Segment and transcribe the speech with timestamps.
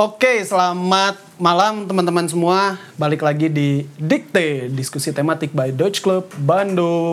[0.00, 2.80] Oke, selamat malam teman-teman semua.
[2.96, 7.12] Balik lagi di Dikte, diskusi tematik by Deutsche Club Bandung.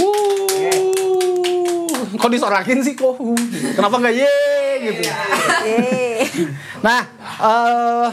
[0.00, 2.16] Wuh.
[2.16, 3.20] Kok disorakin sih kok?
[3.76, 4.36] Kenapa nggak ye
[4.88, 5.02] gitu?
[6.88, 7.04] Nah,
[7.44, 8.08] eh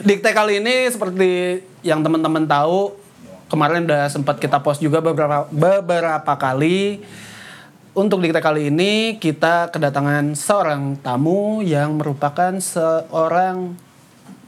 [0.00, 2.96] Dikte kali ini seperti yang teman-teman tahu,
[3.52, 7.04] kemarin udah sempat kita post juga beberapa beberapa kali.
[7.92, 13.76] Untuk dikte kali ini kita kedatangan seorang tamu yang merupakan seorang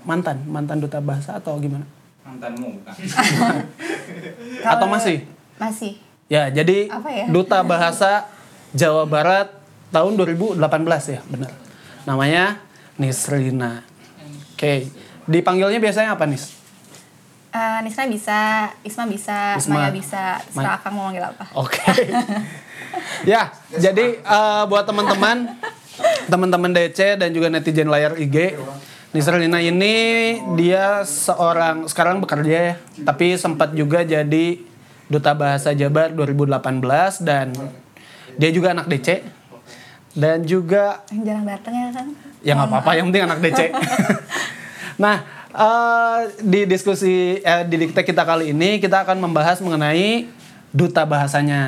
[0.09, 1.84] mantan mantan duta bahasa atau gimana?
[2.25, 2.95] mantanmu bukan
[4.75, 5.29] atau masih?
[5.61, 6.01] Masih.
[6.27, 7.29] Ya, jadi Apa ya?
[7.29, 8.27] duta bahasa
[8.73, 9.53] Jawa Barat
[9.92, 10.56] tahun 2018
[11.12, 11.53] ya, benar.
[12.09, 12.65] Namanya
[12.97, 13.84] Nisrina.
[14.56, 14.89] Oke,
[15.29, 16.64] dipanggilnya biasanya apa Nis?
[17.55, 18.41] Eh, Nisna bisa,
[18.83, 19.87] Isma bisa, Isma.
[19.87, 20.43] Maya bisa.
[20.43, 21.47] Terserah Akang mau manggil apa.
[21.55, 21.79] Oke.
[23.31, 25.55] ya, jadi eh, buat teman-teman
[26.27, 28.59] teman-teman DC dan juga netizen layar IG,
[29.15, 29.95] Nisrina ini
[30.59, 32.75] dia seorang sekarang bekerja ya,
[33.06, 34.59] tapi sempat juga jadi
[35.06, 36.59] duta bahasa Jabar 2018
[37.23, 37.55] dan
[38.34, 39.23] dia juga anak DC
[40.19, 42.06] dan juga Jarang datang ya kan?
[42.43, 43.61] ya nggak apa-apa yang penting anak DC
[45.03, 50.27] nah eh, di diskusi eh, di dikte kita kali ini kita akan membahas mengenai
[50.74, 51.62] duta bahasanya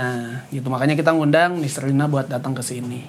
[0.51, 3.07] gitu makanya kita ngundang Nisrina buat datang ke sini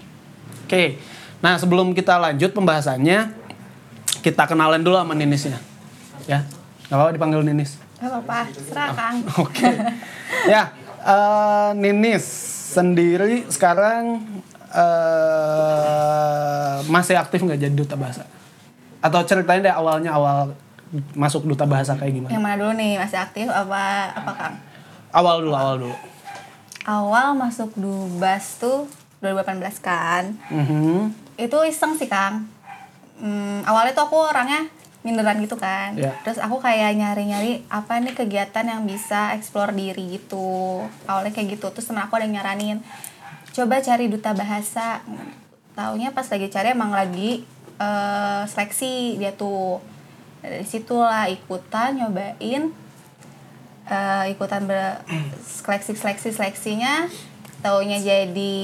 [0.70, 1.02] oke
[1.42, 3.34] nah sebelum kita lanjut pembahasannya
[4.22, 5.58] kita kenalan dulu sama Ninisnya
[6.30, 6.46] ya
[6.88, 8.46] nggak apa-apa dipanggil Ninis Gak apa-apa,
[8.94, 9.26] Kang.
[9.42, 9.74] Oke.
[10.46, 10.70] ya,
[11.02, 12.22] eh, Ninis
[12.78, 14.22] sendiri sekarang
[14.68, 18.30] eh masih aktif nggak jadi duta bahasa?
[19.02, 20.54] Atau ceritain deh awalnya awal
[21.14, 22.32] masuk duta bahasa kayak gimana?
[22.32, 24.56] Yang mana dulu nih, masih aktif apa apa Kang?
[25.12, 25.96] Awal dulu, awal dulu.
[26.88, 28.88] Awal masuk Dubas tuh
[29.20, 30.24] 2018 kan.
[30.48, 31.12] Mhm.
[31.36, 32.48] Itu iseng sih Kang.
[33.18, 34.70] Hmm, awalnya tuh aku orangnya
[35.02, 35.96] minderan gitu kan.
[35.96, 36.14] Ya.
[36.28, 40.84] Terus aku kayak nyari-nyari apa nih kegiatan yang bisa explore diri gitu.
[41.08, 41.72] Awalnya kayak gitu.
[41.72, 42.78] Terus temen aku ada yang nyaranin,
[43.56, 45.02] coba cari duta bahasa.
[45.78, 47.48] Taunya pas lagi cari emang lagi
[47.80, 49.80] eh, seleksi dia tuh.
[50.48, 52.72] Dari situlah ikutan nyobain
[53.88, 55.04] eh, ikutan ber
[55.44, 57.12] seleksi seleksi seleksinya.
[57.60, 58.56] Taunya jadi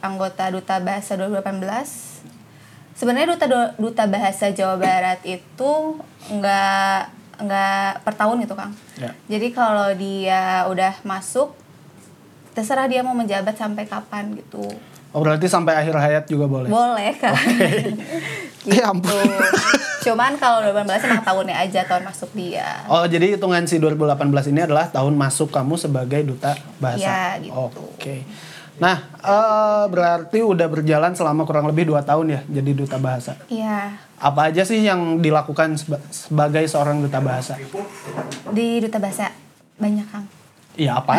[0.00, 2.18] anggota duta bahasa 2018
[2.98, 3.46] sebenarnya duta
[3.78, 5.72] duta bahasa Jawa Barat itu
[6.34, 7.00] nggak
[7.38, 8.74] nggak per tahun gitu kang.
[8.98, 9.14] Ya.
[9.30, 11.54] jadi kalau dia udah masuk
[12.58, 14.66] terserah dia mau menjabat sampai kapan gitu
[15.10, 16.68] Oh berarti sampai akhir hayat juga boleh?
[16.68, 17.32] boleh kan
[18.64, 19.12] Eh ampun.
[19.98, 24.14] cuman kalau 2018 emang tahunnya aja tahun masuk dia Oh jadi hitungan si 2018
[24.48, 27.02] ini adalah tahun masuk kamu sebagai duta bahasa.
[27.02, 27.52] Iya, gitu.
[27.52, 28.22] Oke.
[28.78, 33.34] Nah eh, berarti udah berjalan selama kurang lebih dua tahun ya jadi duta bahasa.
[33.48, 37.58] iya Apa aja sih yang dilakukan seba- sebagai seorang duta bahasa?
[38.48, 39.34] di duta bahasa
[39.76, 40.26] banyak kang
[40.74, 41.18] Iya apa?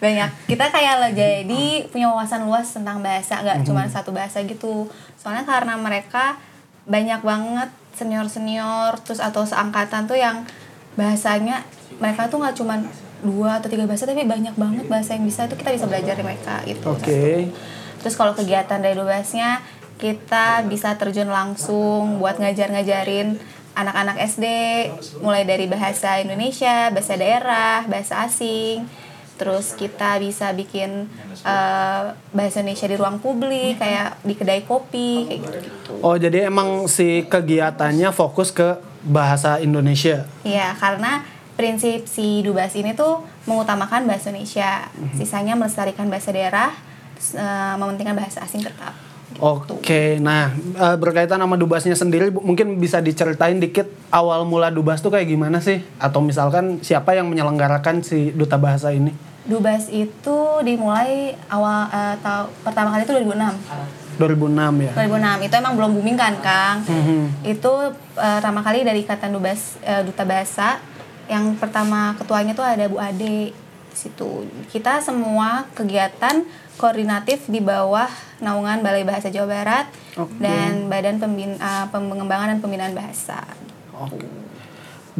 [0.00, 4.88] Banyak kita kayak lah jadi punya wawasan luas tentang bahasa nggak cuma satu bahasa gitu
[5.20, 6.40] soalnya karena mereka
[6.88, 10.48] banyak banget senior senior terus atau seangkatan tuh yang
[10.96, 11.62] bahasanya
[12.00, 12.80] mereka tuh nggak cuma
[13.20, 16.24] dua atau tiga bahasa tapi banyak banget bahasa yang bisa itu kita bisa belajar dari
[16.24, 17.52] mereka gitu Oke.
[18.00, 19.60] terus kalau kegiatan dari dubasnya
[20.00, 23.36] kita bisa terjun langsung buat ngajar-ngajarin
[23.76, 24.44] anak-anak SD
[25.22, 28.84] mulai dari bahasa Indonesia, bahasa daerah, bahasa asing.
[29.40, 31.08] Terus kita bisa bikin
[31.48, 35.92] eh, bahasa Indonesia di ruang publik kayak di kedai kopi kayak gitu-gitu.
[36.04, 40.28] Oh jadi emang si kegiatannya fokus ke bahasa Indonesia.
[40.44, 41.24] Iya, karena
[41.56, 44.88] prinsip si Dubas ini tuh mengutamakan bahasa Indonesia.
[45.16, 46.72] Sisanya melestarikan bahasa daerah,
[47.16, 48.92] terus, eh, mementingkan bahasa asing tetap.
[49.40, 55.14] Oke, nah eh, berkaitan sama dubasnya sendiri, mungkin bisa diceritain dikit awal mula dubas tuh
[55.14, 55.80] kayak gimana sih?
[55.96, 59.29] Atau misalkan siapa yang menyelenggarakan si duta bahasa ini?
[59.50, 63.98] Dubas itu dimulai awal eh, tahu pertama kali itu 2006.
[64.20, 64.92] 2006 ya.
[64.94, 66.76] 2006 itu emang belum booming kan, Kang.
[66.86, 67.42] Mhm.
[67.42, 67.72] Itu
[68.14, 70.78] eh, pertama kali dari ikatan Dubas eh, Duta Bahasa
[71.30, 73.54] yang pertama ketuanya tuh ada Bu Ade
[73.90, 74.46] di situ.
[74.70, 76.42] Kita semua kegiatan
[76.74, 78.08] koordinatif di bawah
[78.42, 79.86] naungan Balai Bahasa Jawa Barat
[80.16, 80.42] Oke.
[80.42, 83.42] dan Badan Pembin eh, Pengembangan dan Pembinaan Bahasa.
[83.94, 84.26] Oke.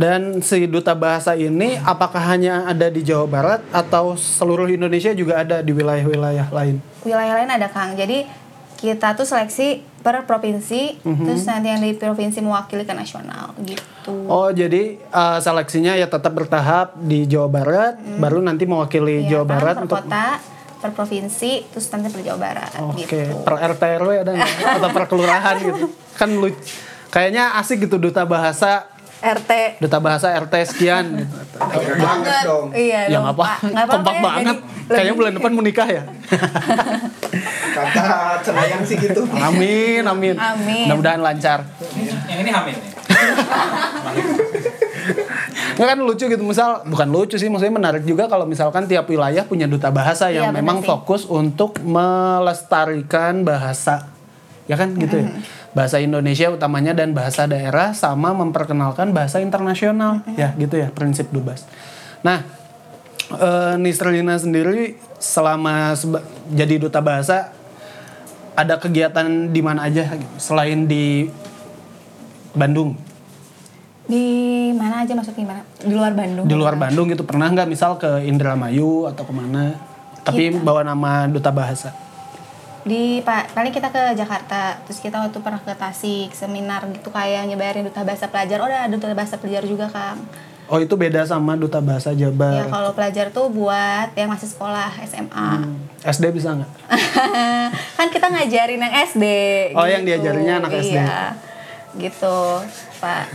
[0.00, 5.44] Dan si duta bahasa ini apakah hanya ada di Jawa Barat atau seluruh Indonesia juga
[5.44, 6.80] ada di wilayah-wilayah lain?
[7.04, 7.92] wilayah lain ada Kang.
[7.92, 8.24] Jadi
[8.80, 14.24] kita tuh seleksi per provinsi, terus nanti yang di provinsi mewakili ke nasional gitu.
[14.24, 19.44] Oh, jadi eh, seleksinya ya tetap bertahap di Jawa Barat, baru nanti mewakili Iya, Jawa
[19.44, 20.26] kan, Barat per untuk kota
[20.80, 24.52] per provinsi terus nanti per Jawa Barat Oke, gitu per RT RW ada nggak?
[24.80, 25.92] Atau per kelurahan gitu?
[26.16, 26.48] Kan lu
[27.12, 28.88] kayaknya asik gitu duta bahasa
[29.20, 31.34] RT duta bahasa RT sekian gitu.
[31.96, 32.66] banget dong.
[32.72, 33.44] iya Ya dong, nggak apa.
[33.62, 34.56] Nggak apa-apa kompak ya, banget.
[34.86, 36.02] Kayaknya bulan depan mau nikah ya.
[37.70, 38.04] Kata
[38.40, 39.22] cenayang sih gitu.
[39.30, 40.34] Amin, amin.
[40.34, 40.84] Amin.
[40.84, 41.62] Mudah-mudahan lancar.
[42.26, 42.90] Yang ini hamil nih.
[45.72, 49.42] Nggak kan lucu gitu misal bukan lucu sih maksudnya menarik juga kalau misalkan tiap wilayah
[49.42, 50.86] punya duta bahasa yang Iya, benar memang sih.
[50.86, 54.12] fokus untuk melestarikan bahasa
[54.66, 55.28] ya kan gitu ya
[55.70, 60.22] bahasa Indonesia utamanya dan bahasa daerah sama memperkenalkan bahasa internasional.
[60.34, 61.66] Ya gitu ya prinsip dubas.
[62.26, 62.42] Nah
[63.30, 67.54] eh, Nisrelina sendiri selama seba- jadi duta bahasa
[68.58, 71.30] ada kegiatan di mana aja gitu, selain di
[72.50, 72.98] Bandung?
[74.10, 74.26] Di
[74.74, 76.44] mana aja maksudnya gimana di luar Bandung.
[76.50, 77.22] Di luar Bandung gitu.
[77.22, 79.78] Pernah nggak misal ke Indramayu atau ke mana?
[80.26, 81.94] Tapi Kita- bawa nama duta bahasa
[82.82, 87.44] di pa- paling kita ke Jakarta terus kita waktu pernah ke Tasik seminar gitu kayak
[87.44, 88.58] nyebarin duta bahasa pelajar.
[88.58, 90.20] Oh ada duta bahasa pelajar juga kang.
[90.70, 95.02] Oh itu beda sama duta bahasa ya Jabar kalau pelajar tuh buat yang masih sekolah
[95.02, 96.70] SMA Hmm, SD bisa nggak?
[97.98, 99.24] Kan kita ngajarin yang SD
[99.74, 100.94] Oh, yang diajarinnya anak SD.
[101.98, 102.62] Gitu
[103.02, 103.26] pak.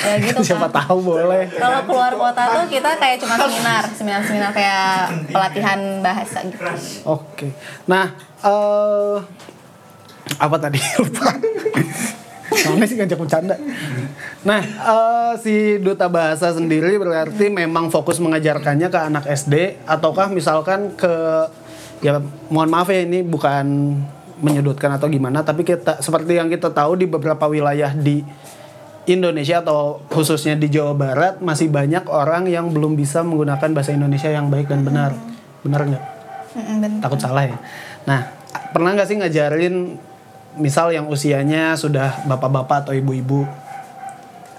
[0.00, 1.50] Ya gitu siapa tahu boleh.
[1.52, 6.64] Kalau keluar kota tuh kita kayak cuma seminar seminar seminar kayak pelatihan bahasa gitu.
[7.04, 7.52] Oke.
[7.84, 9.16] Nah eh
[10.40, 10.80] apa tadi?
[11.00, 11.28] Lupa.
[12.54, 13.56] Mana sih ngajak bercanda?
[14.46, 20.94] Nah, eh, si duta bahasa sendiri berarti memang fokus mengajarkannya ke anak SD ataukah misalkan
[20.94, 21.12] ke
[22.04, 22.20] ya
[22.52, 23.96] mohon maaf ya ini bukan
[24.40, 28.24] menyudutkan atau gimana tapi kita seperti yang kita tahu di beberapa wilayah di
[29.04, 34.32] Indonesia atau khususnya di Jawa Barat masih banyak orang yang belum bisa menggunakan bahasa Indonesia
[34.32, 35.12] yang baik dan benar.
[35.60, 36.04] Benar nggak?
[37.04, 37.56] Takut salah ya.
[38.08, 38.32] Nah,
[38.72, 40.00] pernah nggak sih ngajarin
[40.56, 43.44] misal yang usianya sudah bapak-bapak atau ibu-ibu?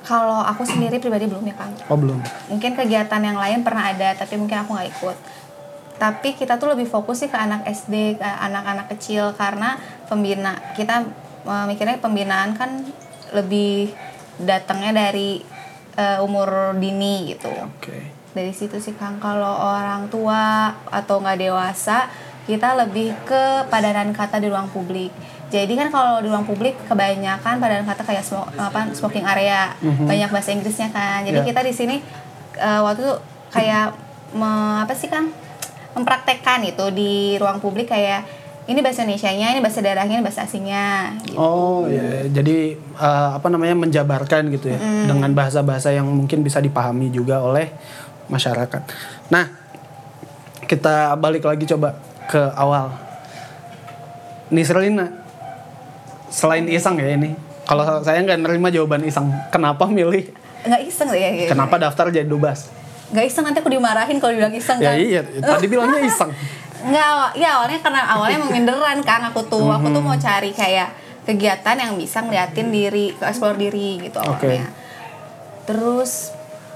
[0.05, 2.21] kalau aku sendiri pribadi belum ya kang Oh belum.
[2.47, 5.17] mungkin kegiatan yang lain pernah ada tapi mungkin aku nggak ikut
[5.95, 11.07] tapi kita tuh lebih fokus sih ke anak SD ke anak-anak kecil karena pembina kita
[11.43, 12.83] eh, mikirnya pembinaan kan
[13.31, 13.95] lebih
[14.37, 15.39] datangnya dari
[15.93, 17.49] eh, umur dini gitu.
[17.49, 18.11] Oke.
[18.31, 22.11] dari situ sih kang kalau orang tua atau nggak dewasa
[22.43, 25.07] kita lebih ke padanan kata di ruang publik.
[25.47, 29.71] Jadi kan kalau di ruang publik kebanyakan padanan kata kayak smo- apa smoking area.
[29.79, 31.23] Banyak bahasa Inggrisnya kan.
[31.23, 31.47] Jadi Ya.
[31.47, 31.95] kita di sini
[32.53, 33.13] eh, waktu itu
[33.49, 33.95] kayak
[34.33, 35.31] me- apa sih kang
[35.95, 38.27] mempraktekkan itu di ruang publik kayak
[38.65, 41.13] ini bahasa Indonesia-nya, ini bahasa daerahnya, ini bahasa asingnya.
[41.21, 41.37] Gitu.
[41.37, 47.13] Oh ya, jadi eh, apa namanya menjabarkan gitu ya dengan bahasa-bahasa yang mungkin bisa dipahami
[47.13, 47.69] juga oleh
[48.25, 48.81] masyarakat.
[49.29, 49.45] Nah,
[50.65, 51.93] kita balik lagi coba
[52.25, 52.89] ke awal.
[54.49, 55.09] Nisrelina,
[56.29, 60.29] selain iseng ya ini, kalau saya nggak nerima jawaban iseng, kenapa milih?
[60.65, 61.29] Nggak iseng deh ya.
[61.33, 62.69] kayak Kenapa daftar jadi dubas?
[63.05, 64.97] Nggak iseng nanti aku dimarahin kalau dibilang iseng Ya kan.
[64.97, 66.31] iya, tadi bilangnya iseng.
[66.85, 69.69] Nggak, ya awalnya karena awalnya emang minderan kan aku tuh.
[69.69, 70.89] Aku tuh mau cari kayak
[71.23, 74.69] kegiatan yang bisa ngeliatin diri, ke explore diri gitu awalnya.
[75.65, 76.29] Terus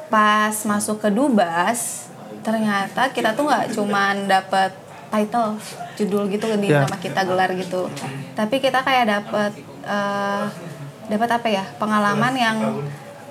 [0.10, 2.10] pas masuk ke Dubas,
[2.42, 4.74] ternyata kita tuh nggak cuman dapet
[5.10, 5.58] title,
[5.96, 6.82] judul gitu di Ya.
[6.82, 7.86] nama kita gelar gitu.
[8.34, 9.52] Tapi kita kayak dapet
[9.84, 10.46] eh,
[11.06, 11.66] dapat apa ya?
[11.78, 12.58] Pengalaman yang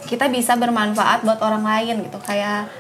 [0.07, 2.19] kita bisa bermanfaat buat orang lain gitu.
[2.23, 2.71] Kayak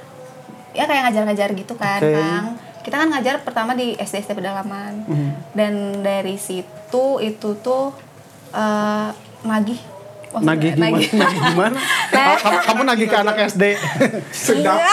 [0.70, 2.12] ya kayak ngajar-ngajar gitu kan, Oke.
[2.12, 2.46] Kang.
[2.78, 5.04] Kita kan ngajar pertama di SD SD pedalaman.
[5.04, 5.30] Mhm.
[5.52, 7.92] Dan dari situ itu tuh
[8.50, 9.08] eh
[9.42, 9.80] nagih.
[10.28, 11.00] Wah, Nagih gimana?
[11.00, 11.78] Nagih gimana?
[12.10, 12.37] Nah.
[12.37, 13.64] kamu, kamu nagih ke anak SD.
[14.44, 14.76] Sedap.
[14.76, 14.92] Iya.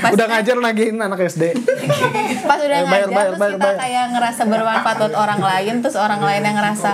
[0.00, 1.52] Pas, Udah ngajar nagihin anak SD.
[2.48, 3.76] pas udah Eh, bayar, ngajar bayar, terus bayar, kita bayar.
[3.78, 6.92] kayak ngerasa bermanfaat buat orang lain terus orang lain yang ngerasa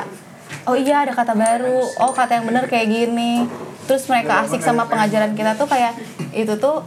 [0.63, 3.47] oh iya ada kata baru oh kata yang bener kayak gini
[3.85, 5.95] terus mereka asik sama pengajaran kita tuh kayak
[6.33, 6.83] itu tuh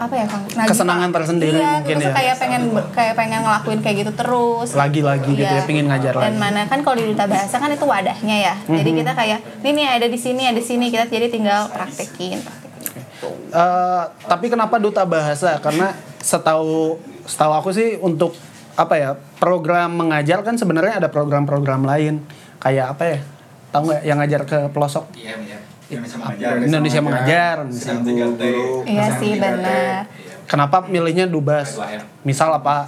[0.00, 2.14] apa ya kang Nagih, Kesenangan tersendiri iya, mungkin terus ya.
[2.16, 5.68] kayak pengen kayak pengen ngelakuin kayak gitu terus Lagi-lagi gitu ya, Iya.
[5.68, 6.40] pingin ngajar dan lagi.
[6.40, 9.86] mana kan kalau di duta bahasa kan itu wadahnya ya jadi kita kayak ini nih
[10.00, 12.70] ada di sini ada di sini kita jadi tinggal praktekin praktekin.
[13.50, 15.60] Eh, tapi kenapa duta bahasa?
[15.60, 18.32] Karena setahu setahu aku sih untuk
[18.74, 22.24] apa ya program mengajar kan sebenarnya ada program-program lain
[22.56, 23.18] kayak apa ya?
[23.70, 25.04] Tahu nggak yang ngajar ke pelosok?
[25.14, 25.58] Iya, iya.
[25.90, 26.52] Indonesia mengajar.
[26.62, 27.56] Indonesia mengajar.
[28.86, 30.06] Iya sih benar.
[30.46, 31.74] Kenapa milihnya dubas?
[32.22, 32.86] Misal apa?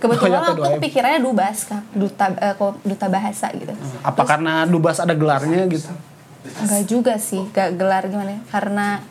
[0.00, 0.72] kebetulan aku P2M.
[0.80, 5.92] kepikirannya dubas kan duta eh, kok duta bahasa gitu Apa karena dubas ada gelarnya gitu?
[6.40, 9.04] enggak juga sih gak gelar gimana ya, karena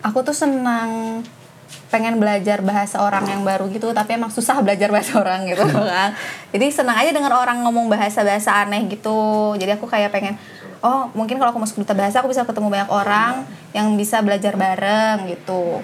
[0.00, 1.20] aku tuh senang
[1.92, 5.60] pengen belajar bahasa orang yang baru gitu tapi emang susah belajar bahasa orang gitu
[5.92, 6.16] kan
[6.48, 10.40] jadi senang aja dengar orang ngomong bahasa bahasa aneh gitu jadi aku kayak pengen
[10.82, 14.58] oh mungkin kalau aku masuk duta bahasa aku bisa ketemu banyak orang yang bisa belajar
[14.58, 15.80] bareng gitu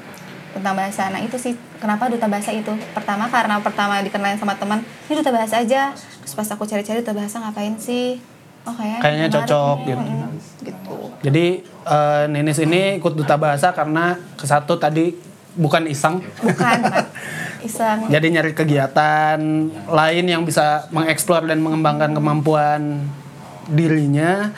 [0.53, 4.83] tentang bahasa nah itu sih kenapa duta bahasa itu pertama karena pertama dikenalin sama teman
[5.07, 8.19] ini duta bahasa aja terus pas aku cari-cari duta bahasa ngapain sih
[8.67, 10.03] oh kayaknya Kayaknya cocok gitu.
[10.03, 10.31] Mm,
[10.67, 15.15] gitu Jadi eh, Ninis ini ikut duta bahasa karena ke satu tadi
[15.59, 16.23] bukan iseng.
[16.43, 17.05] bukan bukan.
[17.67, 19.39] iseng Jadi nyari kegiatan
[19.89, 23.11] lain yang bisa mengeksplor dan mengembangkan kemampuan
[23.69, 24.53] dirinya.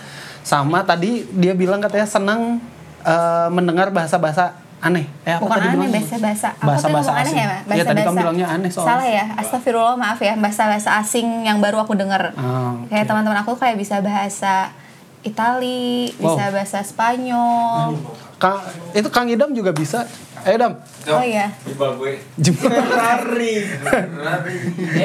[0.51, 2.59] Sama tadi dia bilang katanya senang
[3.03, 5.07] eh, mendengar bahasa-bahasa aneh.
[5.23, 7.37] Eh apa bukan tadi aneh bahasa bahasa Bahasa-bahasa tuh ngomong aneh asing.
[7.37, 7.71] ya Mbak?
[7.71, 8.89] Iya, tadi kamu bilangnya aneh soalnya.
[8.91, 13.39] salah ya astagfirullah maaf ya bahasa bahasa asing yang baru aku dengar Ah, kayak teman-teman
[13.39, 14.73] aku kayak bisa bahasa
[15.21, 16.51] Itali bisa Wow.
[16.51, 17.93] bahasa Spanyol
[18.37, 18.57] Kang,
[18.91, 20.09] itu Kang Idam juga bisa.
[20.47, 20.73] Eh Dam.
[21.11, 22.21] oh iya Jebal gue.
[22.41, 23.55] Ferrari.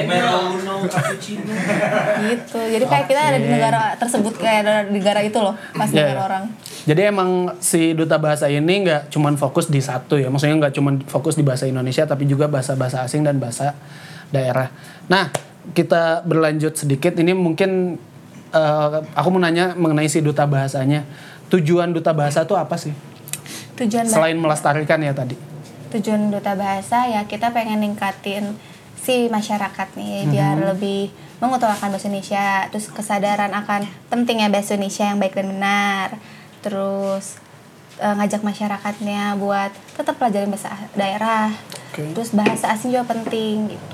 [0.06, 1.54] Merauno cappuccino.
[2.30, 5.88] gitu jadi kayak kita ada di negara tersebut kayak ada di negara itu loh pas
[5.88, 6.24] dengar iya.
[6.24, 6.44] orang
[6.86, 11.02] Jadi emang si duta bahasa ini nggak cuman fokus di satu ya, maksudnya nggak cuman
[11.10, 13.74] fokus di bahasa Indonesia tapi juga bahasa-bahasa asing dan bahasa
[14.30, 14.70] daerah.
[15.10, 15.34] Nah
[15.74, 17.98] kita berlanjut sedikit, ini mungkin
[18.54, 21.02] eh, aku mau nanya mengenai si duta bahasanya.
[21.50, 22.94] Tujuan duta bahasa itu apa sih?
[23.76, 25.36] Tujuan Selain melestarikan ya tadi.
[25.96, 28.58] tujuan duta bahasa ya kita pengen ningkatin
[29.00, 31.08] si masyarakat nih biar lebih
[31.40, 36.08] mengutamakan bahasa Indonesia terus kesadaran akan pentingnya bahasa Indonesia yang baik dan benar
[36.60, 37.40] terus
[38.02, 41.54] eh, ngajak masyarakatnya buat tetap pelajarin bahasa daerah
[41.94, 42.12] Oke.
[42.12, 43.86] terus bahasa asing juga penting gitu.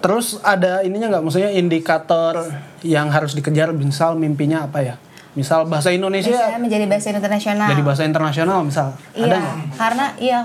[0.00, 2.40] Terus ada ininya nggak, maksudnya indikator
[2.80, 4.94] yang harus dikejar, misal mimpinya apa ya?
[5.38, 7.68] Misal bahasa Indonesia menjadi bahasa internasional.
[7.70, 9.54] Jadi bahasa internasional misal, ada Iya, nggak?
[9.78, 10.38] karena iya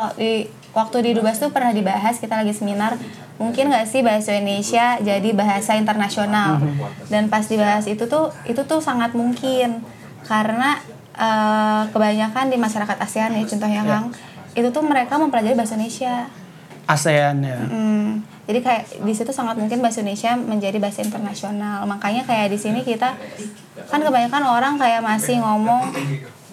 [0.76, 3.00] waktu di Dubas tuh pernah dibahas kita lagi seminar
[3.36, 6.62] mungkin nggak sih bahasa Indonesia jadi bahasa internasional?
[7.10, 9.82] Dan pas dibahas itu tuh itu tuh sangat mungkin
[10.24, 10.78] karena
[11.18, 14.06] eh, kebanyakan di masyarakat ASEAN ya contohnya Kang
[14.56, 16.32] itu tuh mereka mempelajari bahasa Indonesia
[16.86, 17.58] ASEAN ya.
[17.60, 21.82] Hmm, jadi kayak di situ sangat mungkin bahasa Indonesia menjadi bahasa internasional.
[21.84, 23.18] Makanya kayak di sini kita
[23.86, 25.90] kan kebanyakan orang kayak masih ngomong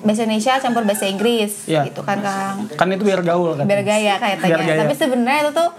[0.01, 1.87] bahasa Indonesia campur bahasa Inggris Iya.
[1.87, 2.67] gitu kan Kang.
[2.71, 3.65] Kan itu biar gaul kan.
[3.65, 4.57] Biar gaya Biar kayaknya.
[4.75, 4.81] gaya.
[4.83, 5.71] Tapi sebenarnya itu tuh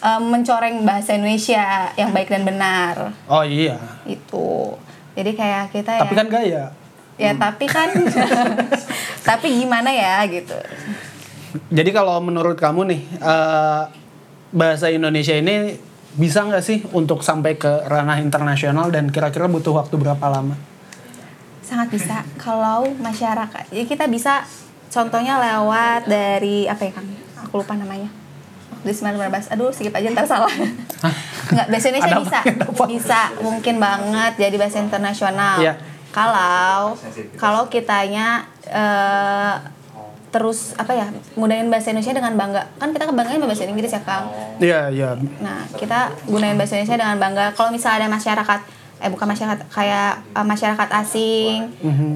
[0.00, 3.76] um, mencoreng bahasa Indonesia yang baik dan benar Oh iya.
[4.04, 4.78] itu.
[5.12, 6.62] Jadi kayak kita Tapi ya kan gaya.
[7.18, 7.92] ya tapi kan
[9.28, 10.56] tapi gimana ya gitu.
[11.68, 13.82] Jadi kalau menurut kamu nih eh,
[14.52, 15.76] bahasa Indonesia ini
[16.12, 20.72] bisa nggak sih untuk sampai ke ranah internasional dan kira-kira butuh waktu berapa lama?
[21.72, 22.16] sangat bisa.
[22.36, 24.44] Kalau masyarakat jadi kita bisa
[24.92, 27.08] contohnya lewat dari apa ya kang?
[27.48, 28.12] Aku lupa namanya.
[28.84, 29.16] Di 19
[29.56, 30.52] aduh skip aja ntar salah.
[31.48, 32.84] Nggak bahasa Indonesia bisa apa?
[32.84, 33.20] bisa.
[33.40, 35.56] Mungkin banget jadi bahasa internasional.
[35.64, 35.74] Iya.
[36.12, 36.92] kalau
[37.40, 39.54] kalau kitanya eh,
[40.32, 44.26] terus apa ya gunain bahasa Indonesia dengan bangga kan kita kebanggaan bahasa Inggris ya kang
[44.56, 45.10] Iya, iya.
[45.38, 47.52] Nah, kita gunain bahasa Indonesia dengan bangga.
[47.52, 48.60] Kalau misalnya ada masyarakat
[49.02, 51.58] eh bukan masyarakat kayak eh, masyarakat asing,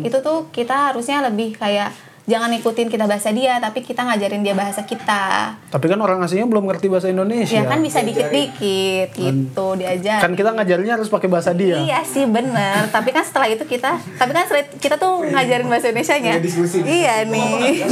[0.00, 1.90] itu tuh kita harusnya lebih kayak
[2.26, 5.54] jangan ikutin kita bahasa dia, tapi kita ngajarin dia bahasa kita.
[5.70, 7.54] Tapi kan orang asingnya belum ngerti bahasa Indonesia.
[7.54, 10.18] Ya kan bisa dikit-dikit gitu diajar.
[10.18, 11.78] Kan kita ngajarnya harus pakai bahasa dia.
[11.78, 15.70] Iya sih bener, tapi kan setelah itu kita, tapi kan setelah itu kita tuh ngajarin
[15.70, 16.34] bahasa Indonesia nya.
[16.82, 17.86] Iya nih.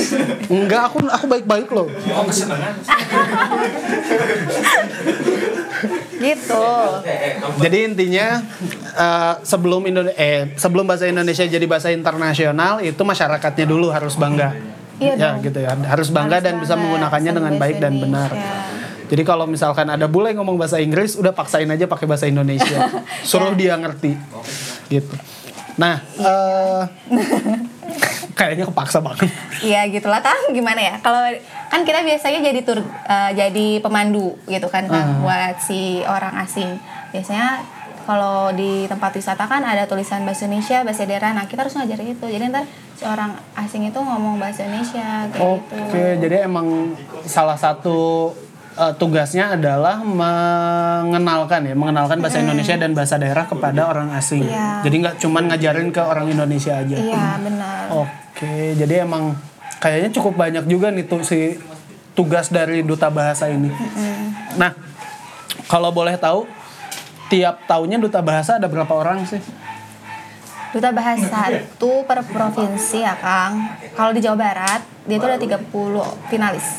[0.51, 1.87] Enggak, aku aku baik-baik loh.
[2.11, 2.75] Oh kesenangan.
[6.19, 6.67] gitu.
[7.61, 8.41] Jadi intinya
[8.95, 9.85] eh, sebelum
[10.15, 14.55] eh sebelum bahasa Indonesia jadi bahasa internasional itu masyarakatnya dulu harus bangga.
[15.03, 15.43] Iya ya dong.
[15.43, 15.75] gitu ya.
[15.75, 18.31] Harus bangga Harus dan bisa menggunakannya dengan baik dan benar.
[18.31, 18.83] Indonesia.
[19.05, 22.89] Jadi kalau misalkan ada bule yang ngomong bahasa Inggris, udah paksain aja pakai bahasa Indonesia.
[23.29, 24.17] Suruh dia ngerti.
[24.89, 25.15] Gitu.
[25.77, 26.83] Nah, eh
[28.39, 29.31] kayaknya kepaksa banget.
[29.63, 31.23] Iya gitulah kan gimana ya kalau
[31.71, 36.79] kan kita biasanya jadi tur eh, jadi pemandu gitu kan Kang, buat si orang asing
[37.15, 37.63] biasanya
[38.05, 42.15] kalau di tempat wisata kan ada tulisan bahasa Indonesia bahasa daerah nah kita harus ngajarin
[42.15, 46.95] itu jadi ntar si orang asing itu ngomong bahasa Indonesia kayak gitu Oke, jadi emang
[47.27, 48.31] salah satu
[48.79, 54.47] eh, tugasnya adalah mengenalkan ya, mengenalkan bahasa Indonesia dan bahasa daerah kepada orang asing.
[54.47, 54.87] Iya.
[54.87, 56.97] Jadi nggak cuman ngajarin ke orang Indonesia aja.
[56.97, 59.35] iya benar Oke, jadi emang
[59.83, 61.59] kayaknya cukup banyak juga nih tuh si
[62.15, 63.69] tugas dari duta bahasa ini.
[64.55, 64.71] Nah,
[65.67, 66.47] kalau boleh tahu,
[67.35, 69.43] tiap tahunnya duta bahasa ada berapa orang sih?
[70.71, 73.75] Duta bahasa itu per provinsi ya Kang.
[73.99, 75.67] Kalau di Jawa Barat dia itu ada 30
[76.31, 76.79] finalis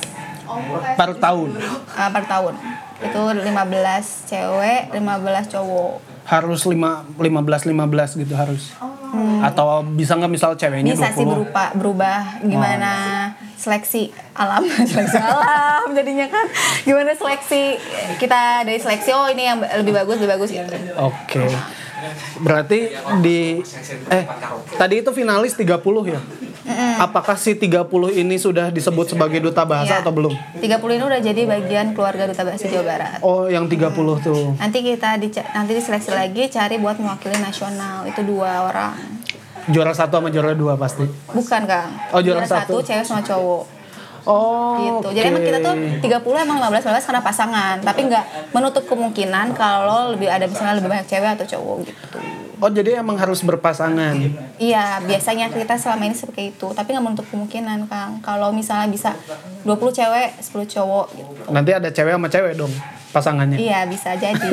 [0.95, 2.53] Per tahun uh, per tahun.
[3.01, 5.93] Itu 15 cewek, 15 cowok.
[6.25, 8.73] Harus lima 15 15 gitu harus.
[9.45, 11.17] Atau bisa nggak misal ceweknya Bisa 20?
[11.21, 12.93] sih berupa berubah gimana
[13.55, 16.45] seleksi alam, seleksi alam jadinya kan.
[16.83, 17.79] Gimana seleksi
[18.17, 20.75] kita dari seleksi oh ini yang lebih bagus, lebih bagus gitu.
[20.99, 21.45] Oke.
[22.41, 22.91] Berarti
[23.23, 23.61] di
[24.11, 24.25] eh
[24.75, 25.79] tadi itu finalis 30
[26.11, 26.21] ya?
[26.97, 30.01] Apakah si 30 ini sudah disebut sebagai duta bahasa Iya.
[30.01, 30.33] atau belum?
[30.57, 33.19] 30 ini udah jadi bagian keluarga duta bahasa Jawa Barat.
[33.21, 34.55] Oh, yang 30 tuh.
[34.55, 38.97] Nanti kita dica- nanti diseleksi lagi cari buat mewakili nasional itu dua orang.
[39.65, 41.05] Juara satu sama juara dua pasti.
[41.27, 41.89] Bukan Kang.
[42.09, 42.81] Oh, juara satu.
[42.81, 43.63] cewek sama cowok.
[44.25, 45.13] Oh, gitu.
[45.13, 50.09] Jadi emang kita tuh 30 emang 15 15 karena pasangan, tapi nggak menutup kemungkinan kalau
[50.11, 52.19] lebih ada misalnya lebih banyak cewek atau cowok gitu.
[52.61, 54.15] Oh, jadi emang harus berpasangan.
[54.55, 58.23] Iya, biasanya kita selama ini seperti itu, tapi nggak menutup kemungkinan, Kang.
[58.23, 59.11] Kalau misalnya bisa
[59.67, 61.31] 20 cewek, 10 cowok gitu.
[61.51, 62.73] Nanti ada cewek sama cewek dong
[63.15, 63.55] pasangannya.
[63.55, 64.51] Iya, bisa jadi.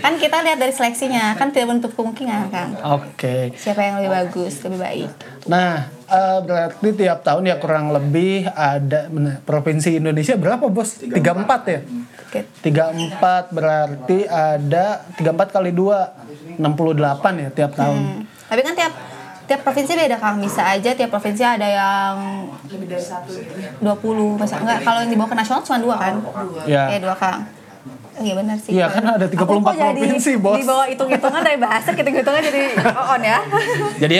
[0.00, 2.72] kan kita lihat dari seleksinya, kan tidak menutup kemungkinan, Kang.
[2.96, 3.52] Oke.
[3.52, 5.08] Siapa yang lebih bagus, lebih baik.
[5.44, 9.12] Nah, eh, berarti tiap tahun ya kurang lebih ada
[9.44, 11.04] provinsi Indonesia berapa, Bos?
[11.04, 11.80] 34 ya?
[12.28, 12.40] Oke.
[12.64, 18.00] 34 berarti ada 34 kali 2 68 ya tiap tahun.
[18.00, 18.20] Hmm.
[18.48, 18.92] Tapi kan tiap
[19.48, 20.36] tiap provinsi beda Kang.
[20.36, 22.16] Bisa aja tiap provinsi ada yang
[22.68, 23.32] lebih dari satu
[23.80, 26.14] 20 masa enggak kalau yang dibawa ke nasional cuma dua kan?
[26.68, 26.92] Ya.
[26.92, 27.57] Iya dua Kang.
[28.18, 28.72] Iya benar sih.
[28.74, 30.56] Iya, kan ada 34 Aku kok jadi provinsi, Bos.
[30.58, 32.62] Di bawah hitung-hitungan dari bahasa kita hitungnya jadi
[33.14, 33.38] on ya.
[34.02, 34.14] Jadi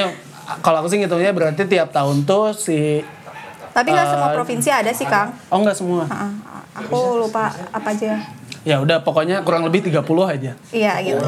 [0.59, 3.05] kalau aku sih ngitungnya berarti tiap tahun tuh si
[3.69, 5.31] Tapi nggak semua Eh, provinsi ada sih Kang.
[5.53, 6.03] Oh enggak semua.
[6.09, 6.33] Ah,
[6.75, 8.17] aku lupa apa aja.
[8.67, 10.53] Ya udah pokoknya kurang lebih 30 aja.
[10.73, 11.23] Iya gitu.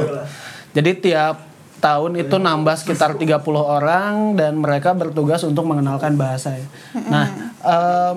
[0.75, 1.37] Jadi tiap
[1.81, 6.67] tahun itu nambah sekitar 30 orang dan mereka bertugas untuk mengenalkan bahasa ya.
[7.09, 7.27] Nah,
[7.61, 8.15] em,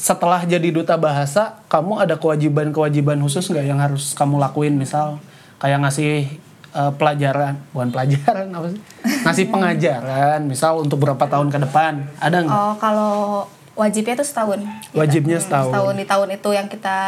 [0.00, 4.74] setelah jadi duta bahasa, kamu ada kewajiban-kewajiban khusus nggak yang harus kamu lakuin?
[4.74, 5.20] Misal
[5.56, 6.40] kayak ngasih
[6.70, 8.80] eh, pelajaran, bukan pelajaran apa sih?
[9.20, 12.56] Ngasih pengajaran, misal untuk berapa tahun ke depan, ada nggak?
[12.56, 13.12] Oh kalau
[13.76, 14.60] wajibnya tuh setahun.
[14.92, 15.72] Wajibnya Hmm, setahun.
[15.72, 16.98] Setahun di tahun itu yang kita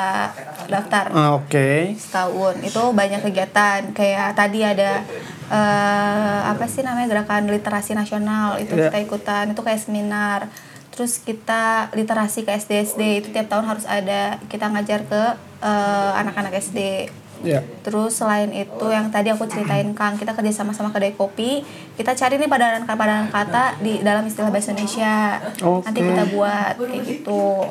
[0.67, 1.05] daftar.
[1.11, 1.97] Ah, Oke.
[1.97, 5.01] setahun itu banyak kegiatan kayak tadi ada
[5.49, 8.89] eh, apa sih namanya gerakan literasi nasional itu Iya.
[8.89, 10.49] kita ikutan itu kayak seminar
[10.93, 15.23] terus kita literasi ke SD SD itu tiap tahun harus ada kita ngajar ke
[15.65, 17.09] eh, anak-anak SD
[17.43, 17.61] Ya.
[17.83, 21.67] Terus selain itu yang tadi aku ceritain Kang, kita kerja sama sama kedai kopi,
[21.99, 25.43] kita cari nih padanan-padanan kata di dalam istilah bahasa Indonesia.
[25.59, 25.91] Oke.
[25.91, 27.67] Nanti kita buat kayak gitu.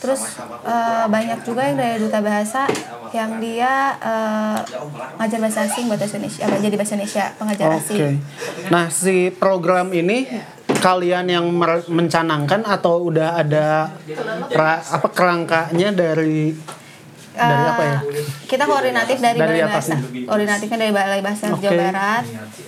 [0.00, 0.20] Terus
[0.66, 2.66] eh, banyak juga yang dari duta bahasa
[3.14, 4.58] yang dia eh,
[5.22, 7.78] ngajar bahasa asing buat bahasa Indonesia, jadi bahasa Indonesia pengajar Oke.
[7.78, 8.18] asing.
[8.74, 10.26] Nah, si program ini
[10.80, 11.46] kalian yang
[11.86, 13.92] mencanangkan atau udah ada
[14.50, 16.56] ra- apa kerangkanya dari
[17.30, 17.98] dari apa ya?
[18.02, 19.94] Eh, Kita koordinatif dari, Dari Balai Bahasa.
[20.00, 21.62] Koordinatifnya dari Balai Bahasa Oke.
[21.62, 22.24] Jawa Barat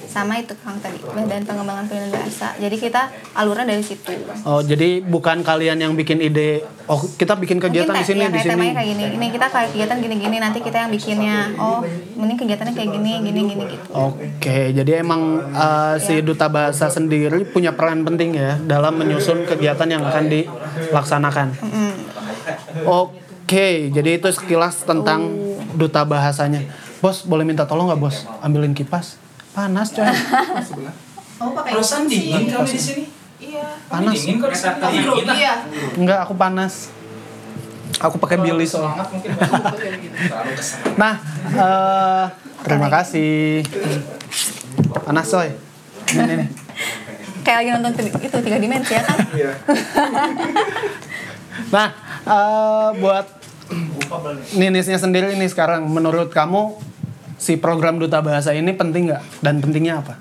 [0.07, 2.53] sama itu Kang tadi Badan Pengembangan Pemilihan Bahasa.
[2.57, 4.12] Jadi kita alurnya dari situ.
[4.44, 6.62] Oh, jadi bukan kalian yang bikin ide.
[6.85, 8.53] Oh, kita bikin kegiatan di sini di ya, kayak sini.
[8.53, 9.05] temanya kayak gini.
[9.16, 11.37] Ini kita kayak kegiatan gini-gini nanti kita yang bikinnya.
[11.57, 11.81] Oh,
[12.18, 13.88] ini kegiatannya kayak gini, gini, gini gitu.
[13.90, 16.29] Oke, jadi emang uh, si Iya.
[16.29, 21.48] duta bahasa sendiri punya peran penting ya dalam menyusun kegiatan yang akan dilaksanakan.
[22.85, 23.21] Oke,
[23.92, 25.28] jadi itu sekilas tentang
[25.76, 26.64] duta bahasanya.
[27.02, 28.24] Bos, boleh minta tolong nggak bos?
[28.40, 29.18] Ambilin kipas.
[29.52, 30.07] Panas coy.
[31.42, 33.05] Perasaan dingin kami di sini.
[33.90, 34.14] Panas.
[34.16, 34.87] Dingin kok di sana.
[34.88, 35.26] Dingin.
[35.98, 36.88] Enggak, aku panas.
[38.00, 38.72] Aku pakai bilis.
[41.00, 41.18] Nah,
[41.52, 42.24] eh,
[42.64, 43.66] terima kasih.
[45.02, 45.50] Panas coy.
[46.14, 46.48] Ini nih.
[47.42, 49.18] Kayak lagi nonton itu tiga dimensi ya kan?
[51.74, 51.88] Nah,
[52.24, 53.26] eh, buat
[54.52, 56.76] Ninisnya sendiri ini sekarang, menurut kamu
[57.40, 59.22] si program duta bahasa ini penting nggak?
[59.40, 60.14] Dan pentingnya apa?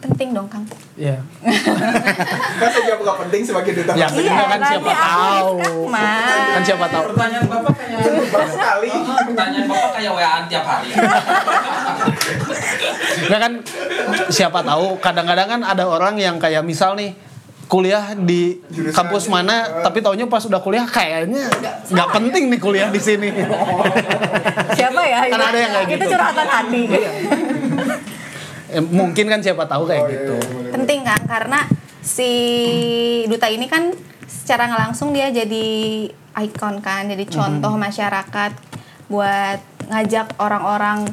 [0.00, 0.64] Penting dong Kang.
[0.96, 1.16] Ya,
[2.60, 4.20] Masa jawab gak penting sebagai duta ya bahasa?
[4.20, 5.56] enggak kan nanti siapa tahu.
[6.52, 7.02] Kan siapa tahu.
[7.12, 8.00] Pertanyaan Bapak kayak
[8.48, 8.88] sekali.
[9.32, 10.88] pertanyaan Bapak kayak WA tiap hari.
[13.24, 13.52] Enggak kan
[14.28, 17.12] siapa tahu kadang-kadang kan ada orang yang kayak misal nih
[17.70, 21.46] kuliah di Jurusan- kampus mana tapi taunya pas udah kuliah kayaknya
[21.86, 23.30] nggak penting nih kuliah di sini.
[24.76, 25.30] Siapa ya?
[25.30, 26.06] Kan ada yang kayak Itu gitu.
[26.10, 26.82] curhatan hati.
[28.70, 30.34] Eh, Mungkin kan siapa tahu kayak gitu.
[30.72, 31.66] penting kan karena
[32.00, 32.30] si
[33.26, 33.90] duta ini kan
[34.24, 35.66] secara nggak langsung dia jadi
[36.40, 38.52] ikon kan jadi contoh masyarakat
[39.06, 41.10] buat ngajak orang-orang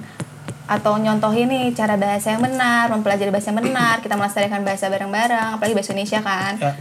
[0.67, 5.55] atau nyontohin nih cara bahasa yang benar, mempelajari bahasa yang benar, kita melestarikan bahasa bareng-bareng,
[5.55, 6.53] apalagi bahasa Indonesia kan.
[6.59, 6.75] Ya.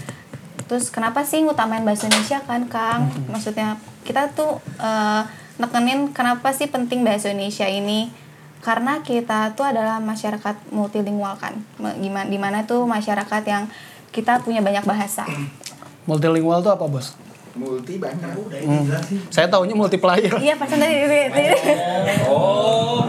[0.67, 3.07] Terus kenapa sih ngutamain bahasa Indonesia kan, Kang?
[3.31, 5.23] Maksudnya kita tuh eh,
[5.63, 8.11] nekenin kenapa sih penting bahasa Indonesia ini?
[8.67, 11.55] Karena kita tuh adalah masyarakat multilingual kan.
[12.03, 13.71] Gimana di mana tuh masyarakat yang
[14.11, 15.23] kita punya banyak bahasa.
[16.11, 17.15] Multilingual tuh apa, Bos?
[17.57, 18.31] Multi banyak.
[18.63, 18.85] Hmm.
[19.29, 20.29] Saya taunya multiplier.
[20.37, 21.57] Iya, pasan tadi tadi-
[22.29, 23.09] Oh,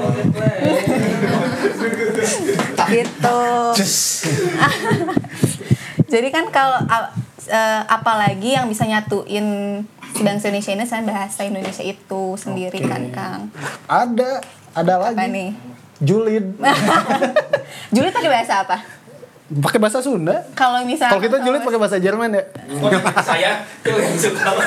[2.88, 3.40] gitu.
[6.08, 6.80] Jadi kan kalau
[7.46, 9.46] eh, apalagi yang bisa nyatuin
[10.16, 12.88] si bangsa Indonesia ini sama bahasa Indonesia itu sendiri Oke.
[12.88, 13.42] kan, Kang.
[13.86, 14.40] Ada,
[14.74, 15.28] ada Apa lagi.
[15.30, 15.50] nih?
[15.98, 16.56] Julid.
[17.94, 18.78] Julid pakai bahasa apa?
[19.48, 20.44] Pakai bahasa Sunda.
[20.52, 22.44] Kalau misalnya Kalau kita julid pakai bahasa Jerman ya.
[23.22, 23.64] saya.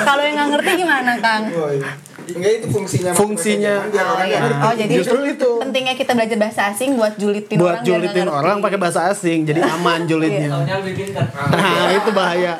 [0.01, 1.43] Kalau yang nggak ngerti gimana, Kang?
[1.51, 1.91] Oh, iya.
[2.31, 3.11] Enggak itu fungsinya.
[3.11, 3.73] Fungsinya.
[3.87, 4.39] Biar Oh, iya.
[4.41, 5.49] oh jadi Justru itu.
[5.59, 8.39] pentingnya kita belajar bahasa asing buat julitin Buat orang julidin ngerti.
[8.39, 10.47] orang pakai bahasa asing, jadi aman julidnya.
[10.81, 11.25] Pintar.
[11.29, 12.53] Nah, itu bahaya.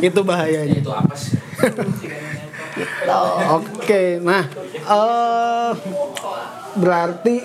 [0.00, 0.76] itu bahayanya.
[0.76, 1.34] Itu apa sih?
[3.52, 5.70] Oke, nah eh
[6.72, 7.36] berarti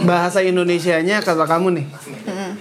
[0.00, 1.86] bahasa Indonesianya kata kamu nih.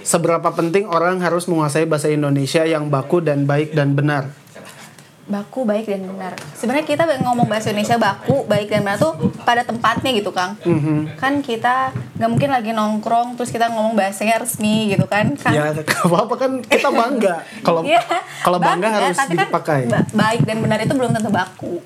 [0.02, 4.30] Seberapa penting orang harus menguasai bahasa Indonesia yang baku dan baik dan benar?
[5.30, 9.14] baku baik dan benar sebenarnya kita ngomong bahasa Indonesia baku baik dan benar tuh
[9.46, 11.22] pada tempatnya gitu kang Mhm.
[11.22, 15.70] kan kita nggak mungkin lagi nongkrong terus kita ngomong bahasanya resmi gitu kan kan Ya,
[16.02, 17.46] apa-apa kan kita bangga.
[17.62, 18.02] Kalau Iya,
[18.42, 19.80] kalau bangga harus tapi kan dipakai.
[19.86, 21.78] ba- baik dan benar itu belum tentu baku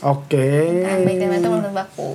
[0.00, 0.50] Oke.
[0.82, 2.10] nah, baik dan benar itu belum tentu baku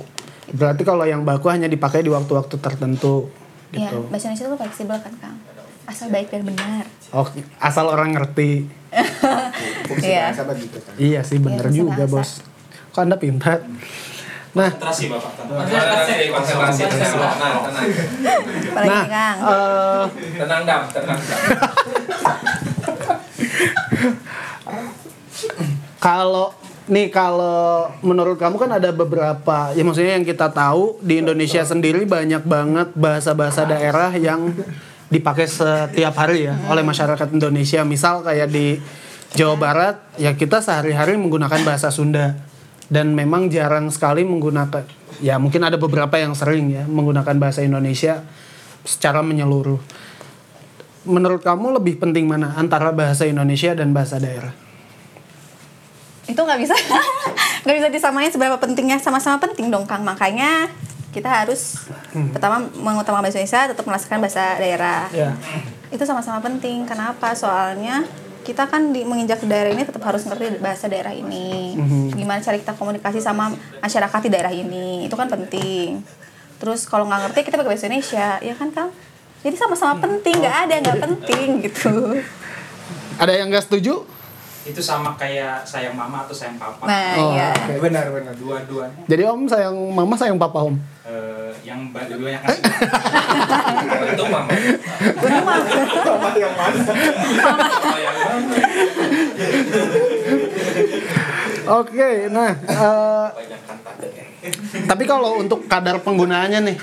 [0.48, 3.28] Berarti kalau yang baku hanya dipakai di waktu-waktu tertentu
[3.68, 4.00] ya gitu.
[4.08, 5.36] bahasa Indonesia itu fleksibel kan kang
[5.84, 8.64] asal baik dan benar Oke, asal orang ngerti.
[9.88, 10.32] Fungsi Iya.
[10.32, 10.92] begitu kan.
[10.96, 12.04] Iya sih bener fungsi juga.
[12.04, 12.40] Bos.
[12.92, 13.64] Kok Anda pintar?
[14.52, 15.32] Nah, Konsentrasi Bapak.
[15.36, 16.82] Konsentrasi, konsentrasi.
[16.84, 17.86] Tenang, tenang.
[18.72, 20.04] nah, kang eh,
[20.36, 21.40] Tenang, Dam, tenang, Dam.
[25.98, 26.52] kalau
[26.88, 32.08] nih kalau menurut kamu kan ada beberapa ya maksudnya yang kita tahu di Indonesia sendiri
[32.08, 34.56] banyak banget bahasa-bahasa daerah yang
[35.08, 37.84] dipakai setiap hari ya oleh masyarakat Indonesia.
[37.84, 38.80] Misal kayak di
[39.36, 42.36] Jawa Barat ya kita sehari-hari menggunakan bahasa Sunda
[42.88, 44.84] dan memang jarang sekali menggunakan
[45.20, 48.24] ya mungkin ada beberapa yang sering ya menggunakan bahasa Indonesia
[48.84, 49.80] secara menyeluruh.
[51.08, 54.67] Menurut kamu lebih penting mana antara bahasa Indonesia dan bahasa daerah?
[56.28, 56.76] Itu nggak bisa.
[57.64, 60.04] Nggak bisa disamain seberapa pentingnya sama-sama penting dong kang.
[60.04, 60.68] Makanya
[61.08, 61.88] kita harus
[62.32, 65.08] pertama mengutamakan bahasa Indonesia tetap melaksanakan bahasa daerah.
[65.10, 65.32] Ya.
[65.88, 66.84] itu sama-sama penting.
[66.84, 67.32] Kenapa?
[67.32, 68.04] Soalnya
[68.44, 71.76] kita kan di menginjak daerah ini tetap harus ngerti bahasa daerah ini.
[72.12, 75.08] Gimana cara kita komunikasi sama masyarakat di daerah ini.
[75.08, 76.04] Itu kan penting.
[76.60, 78.28] Terus kalau nggak ngerti kita pakai bahasa Indonesia.
[78.44, 78.90] Ya kan kang?
[79.44, 80.44] Jadi sama-sama penting.
[80.44, 81.92] Nggak ada yang nggak penting gitu.
[83.16, 84.17] Ada yang nggak setuju?
[84.68, 86.84] Itu sama kayak sayang mama atau sayang papa.
[86.84, 87.80] nah Oh, iya oke.
[87.80, 88.34] Benar benar.
[88.36, 89.02] Dua-duanya.
[89.04, 90.76] Jadi om sayang mama sayang papa om.
[91.02, 92.52] Eh, yang ba- dua-duanya kan.
[94.06, 94.50] Itu mama.
[94.52, 95.56] Untung mah
[96.04, 96.80] Sama yang mana?
[96.84, 98.56] Papa yang mana?
[101.68, 103.90] Oke, nah eh, Banyak kata.
[104.88, 106.76] tapi kalau untuk kadar penggunaannya nih,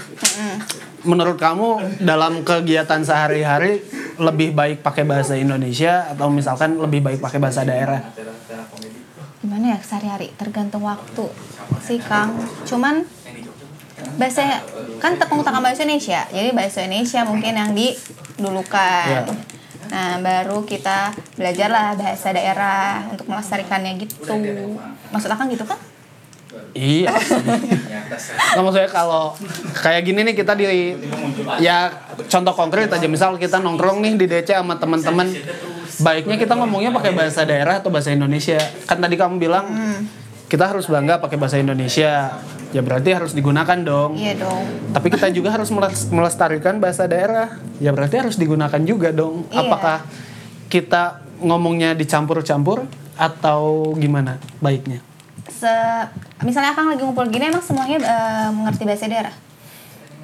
[1.01, 3.81] menurut kamu dalam kegiatan sehari-hari
[4.15, 7.99] lebih baik pakai bahasa Indonesia atau misalkan lebih baik pakai bahasa daerah?
[9.41, 11.25] Gimana ya sehari-hari tergantung waktu
[11.81, 12.33] sih Kang
[12.65, 13.05] cuman
[14.17, 14.61] bahasa
[14.97, 19.21] kan tepung tangan bahasa Indonesia jadi bahasa Indonesia mungkin yang didulukan Iya.
[19.89, 24.33] Nah baru kita belajarlah bahasa daerah untuk melestarikannya gitu.
[25.13, 25.79] Maksud Akang gitu kan
[26.75, 27.07] Iya.
[28.19, 28.35] Sih.
[28.35, 29.31] Nah, maksudnya kalau
[29.79, 30.91] kayak gini nih kita di
[31.63, 31.87] ya
[32.27, 33.07] contoh konkret aja.
[33.07, 35.31] Misal kita nongkrong nih di DC sama teman-teman.
[36.03, 38.59] Baiknya kita ngomongnya pakai bahasa daerah atau bahasa Indonesia.
[38.83, 39.65] Kan tadi kamu bilang
[40.55, 42.39] kita harus bangga pakai bahasa Indonesia.
[42.71, 44.15] Ya berarti harus digunakan dong.
[44.15, 44.63] Iya dong.
[44.95, 47.59] Tapi kita juga harus meles- melestarikan bahasa daerah.
[47.83, 49.43] Ya berarti harus digunakan juga dong.
[49.51, 49.67] Iya.
[49.67, 49.97] apakah
[50.71, 52.87] kita ngomongnya dicampur-campur
[53.19, 55.03] atau gimana baiknya?
[55.51, 55.67] Se
[56.39, 59.35] misalnya Akang lagi ngumpul gini emang semuanya eh, mengerti bahasa daerah?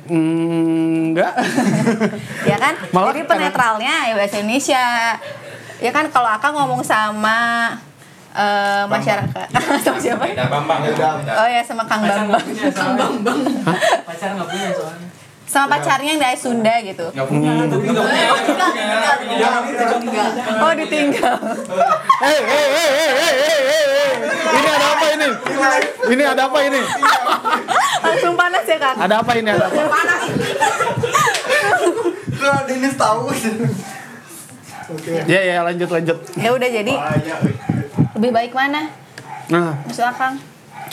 [0.08, 1.34] Hmm, enggak.
[2.52, 2.74] Ya kan?
[2.96, 4.86] Malah jadi penetralnya ya bahasa Indonesia.
[5.84, 7.76] Ya kan kalau Akang ngomong sama
[8.32, 9.48] eh, masyarakat
[9.86, 10.80] sama siapa Beda Bambang.
[11.36, 12.44] Oh ya sama Kang Bambang.
[12.72, 13.40] Kang Bambang.
[14.08, 15.08] Pacar nggak punya soalnya.
[15.52, 17.12] Sama pacarnya yang dari Sunda gitu.
[17.12, 17.68] Punya.
[17.68, 17.92] Punya.
[20.00, 20.24] Punya.
[20.64, 21.36] Oh ditinggal.
[22.24, 24.12] Hei, hei, hei, hei, hei, hei, hei.
[24.48, 25.28] Ini ada apa ini?
[26.08, 26.82] Ini ada apa ini?
[28.00, 28.96] Langsung panas ya kang?
[28.96, 29.50] Ada apa ini?
[29.52, 29.84] Ada apa?
[32.40, 33.28] Kalau Dennis tahu.
[34.96, 35.14] Oke.
[35.28, 36.18] Ya ya lanjut lanjut.
[36.40, 36.94] Ya udah jadi
[38.18, 38.92] lebih baik mana?
[39.52, 40.36] Nah, Maksud akang?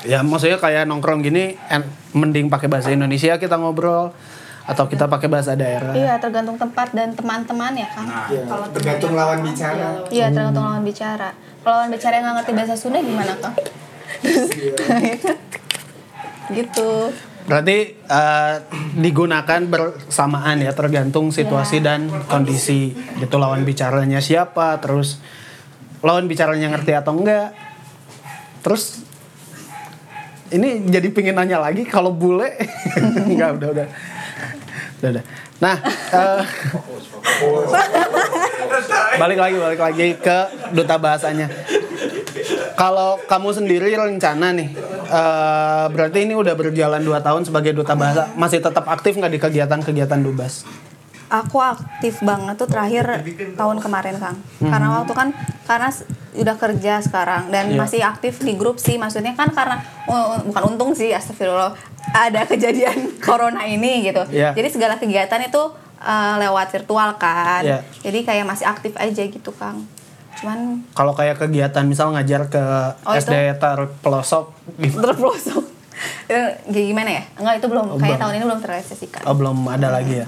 [0.07, 4.15] ya maksudnya kayak nongkrong gini en- mending pakai bahasa Indonesia kita ngobrol
[4.69, 5.97] atau kita pakai bahasa daerah.
[5.97, 8.07] Iya tergantung tempat dan teman-teman ya kang.
[8.29, 10.05] Ya, tergantung lawan bicara.
[10.13, 11.33] Iya tergantung lawan bicara.
[11.65, 13.57] Kalau lawan bicara yang nggak ngerti bahasa Sunda gimana kang?
[16.59, 16.91] gitu.
[17.49, 18.55] Berarti eh,
[19.01, 22.93] digunakan bersamaan ya tergantung situasi dan kondisi.
[23.17, 25.17] Gitu lawan bicaranya siapa, terus
[26.03, 27.55] lawan bicaranya ngerti atau enggak.
[28.63, 29.03] Terus
[30.49, 32.57] ini jadi pingin nanya lagi kalau bule
[33.29, 33.87] enggak udah udah.
[34.99, 35.25] Udah, udah.
[35.59, 35.77] Nah,
[36.15, 36.43] eh,
[39.19, 40.39] balik lagi balik lagi ke
[40.71, 41.51] duta bahasanya.
[42.79, 44.71] Kalau kamu sendiri rencana nih,
[45.11, 49.41] eh, berarti ini udah berjalan 2 tahun sebagai duta bahasa, masih tetap aktif nggak di
[49.43, 50.63] kegiatan-kegiatan dubas?
[51.31, 53.05] Aku aktif banget tuh terakhir
[53.55, 54.37] tahun kemarin kang.
[54.59, 55.29] Karena waktu kan
[55.65, 55.93] karena
[56.35, 57.77] udah kerja sekarang dan Iya.
[57.77, 58.97] masih aktif di grup sih.
[58.97, 61.77] Maksudnya kan karena oh, bukan untung sih astagfirullah
[62.11, 64.25] ada kejadian corona ini gitu.
[64.29, 64.53] Iya.
[64.53, 65.63] Jadi segala kegiatan itu
[65.99, 67.61] uh, lewat virtual kan.
[67.61, 67.79] Iya.
[68.01, 69.85] Jadi kayak masih aktif aja gitu kang.
[70.39, 72.63] Cuman Kalau kayak kegiatan misal ngajar ke
[73.05, 73.13] Oh?
[73.13, 74.97] SD terpelosok, gitu.
[74.99, 75.65] terpelosok.
[76.31, 77.23] Eh, gimana ya?
[77.35, 79.27] Enggak itu belum Oh, kayak tahun ini belum terrealisasikan.
[79.27, 80.27] oh, belum ada lagi ya.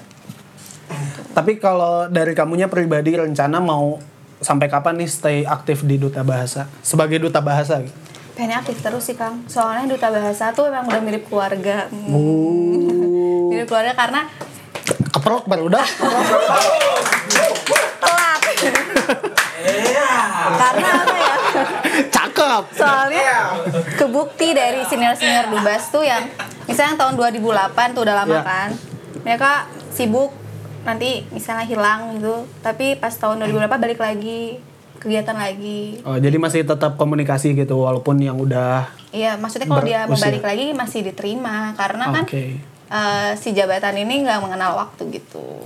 [1.30, 3.98] Tapi kalau dari kamunya pribadi rencana mau
[4.40, 7.80] sampai kapan nih stay aktif di duta bahasa sebagai duta bahasa?
[7.80, 7.92] Gitu?
[8.34, 9.44] Pengen aktif terus sih Kang.
[9.46, 11.86] Soalnya duta bahasa tuh emang udah mirip keluarga.
[11.92, 12.08] Hmm.
[12.08, 14.24] Uh, Mirip keluarga karena
[15.12, 15.86] keprok baru udah.
[18.00, 18.40] telat.
[20.56, 21.34] karena apa ya?
[22.08, 22.64] Cakep.
[22.74, 23.30] Soalnya
[23.96, 26.24] kebukti dari senior-senior Dubas tuh yang
[26.64, 28.42] misalnya tahun 2008 tuh udah lama Iya.
[28.42, 28.68] kan.
[29.20, 29.50] Mereka
[29.92, 30.32] sibuk
[30.84, 32.46] nanti misalnya hilang gitu.
[32.64, 34.60] Tapi pas tahun 2008 balik lagi
[35.00, 36.04] kegiatan lagi.
[36.04, 40.44] Oh, jadi masih tetap komunikasi gitu walaupun yang udah Iya, maksudnya kalau dia mau balik
[40.46, 42.62] lagi masih diterima karena kan Oke.
[42.92, 45.58] eh, si jabatan ini nggak mengenal waktu gitu.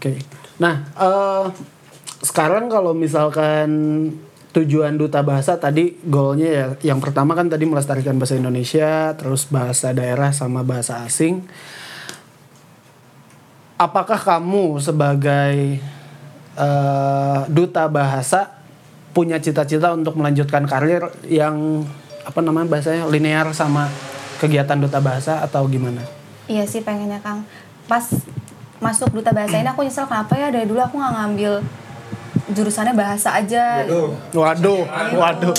[0.00, 0.18] Oke.
[0.58, 1.46] Nah, eh
[2.24, 3.70] sekarang kalau misalkan
[4.50, 9.94] tujuan duta bahasa tadi goalnya ya yang pertama kan tadi melestarikan bahasa Indonesia, terus bahasa
[9.94, 11.46] daerah sama bahasa asing.
[13.76, 15.76] Apakah kamu sebagai
[16.56, 18.56] eh, duta bahasa
[19.12, 21.84] punya cita-cita untuk melanjutkan karir yang
[22.24, 23.88] apa namanya bahasanya linear sama
[24.40, 26.00] kegiatan duta bahasa atau gimana?
[26.48, 27.44] Iya sih pengennya Kang.
[27.84, 28.04] Pas
[28.80, 31.52] masuk duta bahasa ini aku nyesel kenapa ya dari dulu aku nggak ngambil
[32.46, 33.82] jurusannya bahasa aja.
[33.82, 34.14] Aduh.
[34.30, 34.86] Waduh,
[35.18, 35.50] waduh.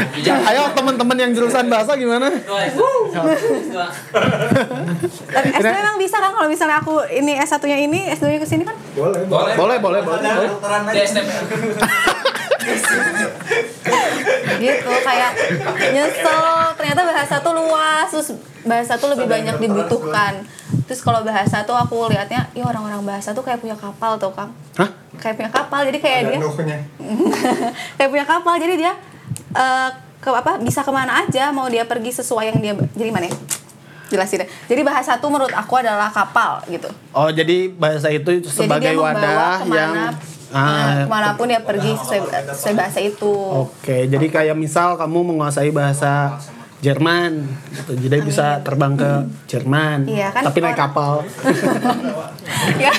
[0.50, 2.26] Ayo teman-teman yang jurusan bahasa gimana?
[5.30, 8.74] Tapi S2 emang bisa kan kalau misalnya aku ini S1-nya ini, S2-nya ke sini kan?
[8.98, 9.54] Boleh, boleh.
[9.54, 10.50] Boleh, boleh, boleh.
[14.62, 15.30] Gitu kayak
[15.90, 16.46] nyesel
[16.78, 18.30] ternyata bahasa tuh luas, terus
[18.62, 20.46] bahasa tuh lebih banyak dibutuhkan.
[20.86, 24.54] Terus kalau bahasa tuh aku lihatnya, ya orang-orang bahasa tuh kayak punya kapal tuh Kang.
[24.78, 25.01] Hah?
[25.22, 26.38] Kayak punya kapal, jadi kayak Ada dia
[27.96, 28.92] kayak punya kapal jadi dia
[29.54, 33.30] eh, ke apa bisa ke mana aja mau dia pergi sesuai yang dia jadi mana
[33.30, 33.34] ya?
[34.12, 34.48] Jelasin deh.
[34.68, 36.84] Jadi bahasa tuh menurut aku adalah kapal gitu.
[37.16, 40.12] Oh, jadi bahasa itu sebagai jadi dia membawa wadah ke mana yang nah,
[40.52, 42.20] Ah, ke mana pun dia pergi sesuai,
[42.52, 43.32] sesuai bahasa itu.
[43.64, 46.36] Oke, jadi kayak misal kamu menguasai bahasa
[46.84, 47.94] Jerman, gitu.
[47.94, 49.10] jadi bisa terbang ke
[49.48, 51.24] Jerman, Iya, kan tapi naik kapal.
[52.84, 52.92] ya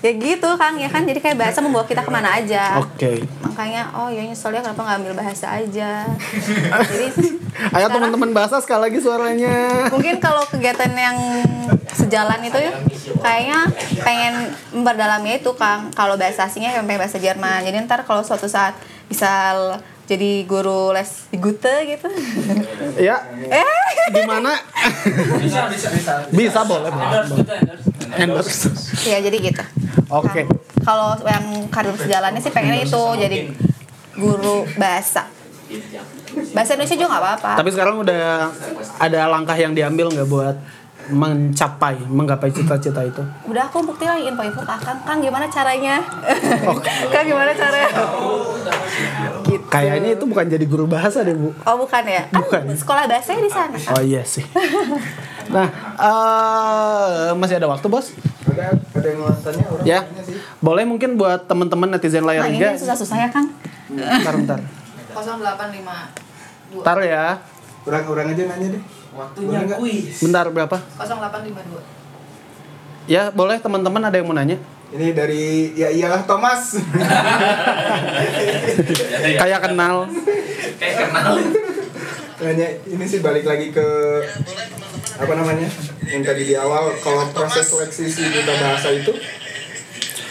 [0.00, 0.74] ya gitu kang.
[0.74, 1.02] Ya kan?
[1.02, 2.78] Jadi kayak bahasa membawa kita ke mana aja.
[2.78, 3.24] Oke.
[3.40, 6.08] makanya oh ya nyesel ya kenapa nggak ambil bahasa aja?
[6.90, 7.06] Jadi
[7.70, 9.84] Ayo teman-teman bahasa sekali lagi suaranya.
[9.90, 11.16] mungkin kalau kegiatan yang
[11.90, 12.72] sejalan itu ya
[13.18, 13.58] kayaknya
[14.00, 14.34] pengen
[14.72, 15.92] memperdalamnya itu Kang.
[15.92, 17.60] Kalau bahasa asingnya pengen bahasa Jerman.
[17.60, 18.72] Jadi ntar kalau suatu saat
[19.06, 22.08] bisa l- jadi guru les di Gute gitu.
[22.96, 23.62] Ya, eh?
[24.10, 24.58] Di mana?
[25.38, 26.12] Bisa, bisa, bisa.
[26.28, 27.22] bisa boleh, boleh.
[28.16, 29.08] Endorse boleh.
[29.08, 29.08] juga, endorse.
[29.08, 29.08] Endorse.
[29.10, 29.62] ya jadi gitu
[30.08, 30.42] Oke.
[30.42, 30.48] Kang.
[30.80, 33.38] kalau yang karir sejalannya sih pengennya itu jadi
[34.12, 35.24] guru bahasa
[36.50, 38.50] bahasa Indonesia juga nggak apa-apa Tapi sekarang udah
[38.98, 40.56] ada langkah yang diambil nggak buat
[41.10, 43.18] mencapai, menggapai cita-cita itu?
[43.44, 45.98] udah aku bukti lagi info-info ke Kang Kang gimana caranya
[47.12, 47.90] Kang gimana caranya
[49.42, 51.50] gitu Kayaknya itu bukan jadi guru bahasa deh, Bu.
[51.60, 52.26] Oh bukan ya?
[52.28, 52.62] Kan Bukan.
[52.72, 53.78] sekolah bahasanya di sana.
[53.90, 54.42] Oh iya sih.
[55.50, 55.66] Nah,
[55.98, 58.14] eh masih ada waktu, Bos?
[58.46, 60.00] Ada ada yang mau tanya orang Ya.
[60.22, 60.38] sih.
[60.58, 62.68] Boleh mungkin buat teman-teman netizen layar Nah ini liga.
[62.70, 63.50] yang susah-susah ya Kang.
[63.88, 64.58] Bentar, bentar.
[65.10, 66.14] 0852
[66.72, 67.24] Bentar ya.
[67.82, 68.82] Orang-orang aja nanya deh.
[69.10, 70.22] Waktunya kuis.
[70.22, 70.76] Bentar berapa?
[70.96, 71.82] 0852.
[73.06, 74.54] Ya boleh teman-teman ada yang mau nanya?
[74.90, 76.78] Ini dari ya iyalah Thomas.
[79.40, 80.06] Kayak kenal.
[80.76, 81.34] Kayak kenal.
[82.40, 83.86] Nanya ini sih balik lagi ke
[85.16, 85.68] apa namanya
[86.06, 89.12] yang tadi di awal kalau proses seleksi si duta bahasa itu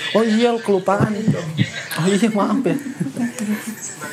[0.10, 1.14] Oh iya kelupaan.
[1.14, 2.74] Oh iya maaf ya.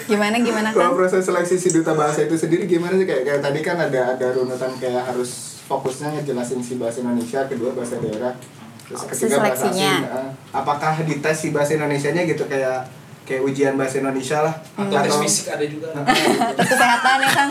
[0.05, 0.99] Gimana gimana kalau kan?
[1.01, 4.27] proses seleksi si duta bahasa itu sendiri gimana sih kayak, kayak tadi kan ada ada
[4.37, 8.37] runutan kayak harus fokusnya ngejelasin si bahasa Indonesia kedua bahasa daerah
[8.85, 9.93] terus Si ketiga bahasa seleksinya.
[9.97, 12.87] asing apakah di tes si bahasa Indonesianya gitu kayak
[13.27, 15.91] kayak ujian bahasa Indonesia lah Atau tes fisik ada juga.
[16.55, 17.47] Tes kesehatan ya kan?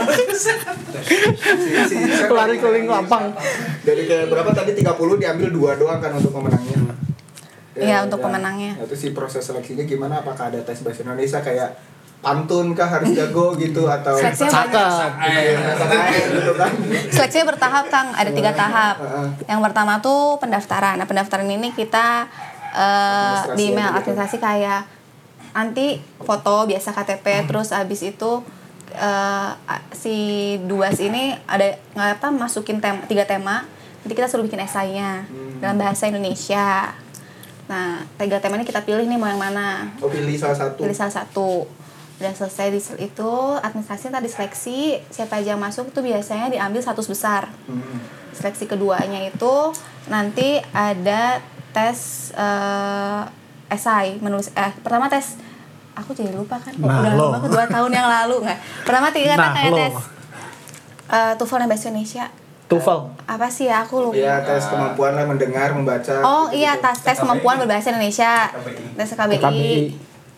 [1.04, 3.36] si, si, Lari keliling lapang.
[3.84, 4.88] dari kayak berapa tadi 30
[5.20, 6.80] diambil dua doang kan untuk pemenangnya
[7.76, 8.80] Iya, untuk pemenangnya.
[8.80, 11.76] Nah, itu si proses seleksinya gimana apakah ada tes bahasa Indonesia kayak
[12.24, 14.64] pantun kah harus jago gitu atau Seleksinya.
[15.20, 16.72] Iya, bahasa air gitu kan
[17.12, 18.96] Seleksinya bertahap Kang, ada tiga tahap.
[19.44, 20.96] Yang pertama tuh pendaftaran.
[20.96, 22.32] Nah pendaftaran ini kita
[22.72, 24.00] eh, di email gitu.
[24.08, 24.95] administrasi kayak
[25.56, 28.44] nanti foto biasa KTP, terus habis itu
[28.92, 29.52] eh,
[29.96, 30.18] si
[30.68, 33.64] duas ini ada nggak apa masukin tema tiga tema.
[34.04, 35.26] Nanti kita suruh bikin esainya
[35.58, 36.92] dalam bahasa Indonesia.
[37.66, 40.94] Nah tiga tema ini kita pilih nih mau yang mana oh pilih salah satu pilih
[40.94, 41.66] salah satu
[42.16, 42.80] udah selesai di
[43.12, 48.00] itu administrasi tadi seleksi siapa aja yang masuk tuh biasanya diambil satu besar Hmm.
[48.32, 49.56] seleksi keduanya itu
[50.08, 51.42] nanti ada
[51.74, 55.38] tes eh esai menulis eh pertama tes
[55.94, 59.40] aku jadi lupa kan Nah, udah lama kedua tahun yang lalu nggak pertama tiga kan
[59.40, 59.78] Nah, kayak lo.
[59.80, 59.96] tes
[61.08, 62.26] eh TOEFL dan bahasa Indonesia
[62.66, 63.00] Tufel.
[63.24, 66.60] apa sih ya aku lupa ya tes kemampuan lah mendengar membaca Oh gitu-gitu.
[66.60, 68.50] iya tes tes kemampuan berbahasa Indonesia
[68.96, 69.38] tes KBI.
[69.38, 69.78] KBI.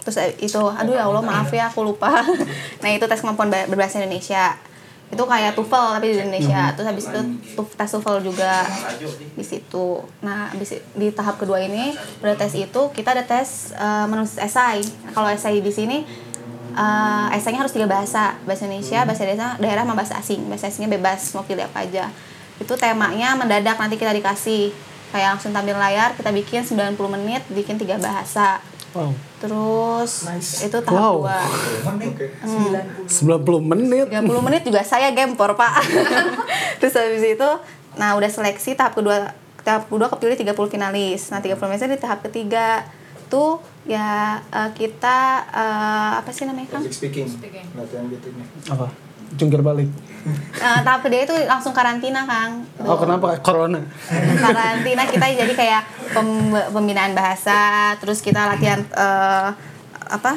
[0.02, 2.12] Terus eh, itu aduh ya Allah maaf ya aku lupa.
[2.84, 4.60] nah itu tes kemampuan ber- berbahasa Indonesia.
[5.08, 6.76] Itu kayak TOEFL tapi di Indonesia.
[6.76, 7.20] Terus habis itu
[7.56, 8.68] tu- tes TOEFL juga
[9.34, 10.04] di situ.
[10.20, 14.84] Nah habis di tahap kedua ini pada tes itu kita ada tes eh, menulis esai.
[14.84, 16.04] Nah, kalau esai di sini
[16.78, 18.38] eh esainya harus tiga bahasa.
[18.44, 20.42] Bahasa Indonesia bahasa daerah daerah sama bahasa asing.
[20.46, 22.12] Bahasa asingnya bebas mau pilih apa aja.
[22.60, 24.70] Itu temanya mendadak nanti kita dikasih.
[25.08, 28.60] Kayak langsung tampil layar kita bikin 90 menit bikin tiga bahasa
[28.98, 29.12] Wow.
[29.38, 30.66] terus Nice.
[30.66, 31.16] itu tahap Wow.
[31.22, 31.38] dua
[31.88, 32.26] Oke.
[33.06, 34.06] 90 menit.
[34.10, 35.86] 30 menit juga saya gempor pak
[36.82, 37.50] terus habis itu
[37.94, 39.30] nah udah seleksi tahap kedua
[39.62, 42.82] tahap kedua kepilih 30 finalis nah 30 finalis di tahap ketiga
[43.28, 47.28] tuh ya eh, kita eh, apa sih namanya kang Public speaking
[47.74, 48.88] latihan gitu nih Apa?
[49.36, 49.92] Jungkir balik.
[50.54, 53.40] Eh, tahap kedua itu langsung karantina kang Oh kenapa?
[53.40, 53.80] Corona.
[54.38, 59.50] karantina kita jadi kayak pem- pembinaan bahasa terus kita latihan eh,
[60.06, 60.32] apa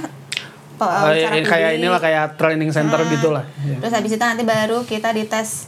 [0.77, 1.79] pe- Oh, ya, kayak publik.
[1.79, 3.45] inilah kayak training center Nah, gitu lah.
[3.61, 3.77] Ya.
[3.79, 5.67] Terus habis itu nanti baru kita dites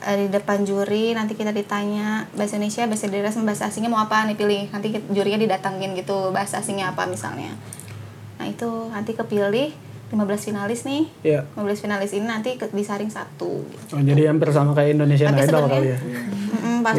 [0.00, 3.98] eh, di depan juri, nanti kita ditanya bahasa Indonesia, bahasa daerah sama bahasa asingnya mau
[3.98, 4.62] apa nih pilih.
[4.68, 7.54] Nanti jurinya didatangin gitu, bahasa asingnya apa misalnya.
[8.34, 9.70] Nah, itu nanti kepilih
[10.14, 11.02] 15 finalis nih.
[11.20, 11.40] Iya.
[11.52, 13.92] 15 finalis ini nanti ke- disaring satu gitu.
[13.92, 15.98] Oh, jadi hampir sama kayak Indonesian Tapi Idol kali ya.
[15.98, 16.94] mm-mm, pas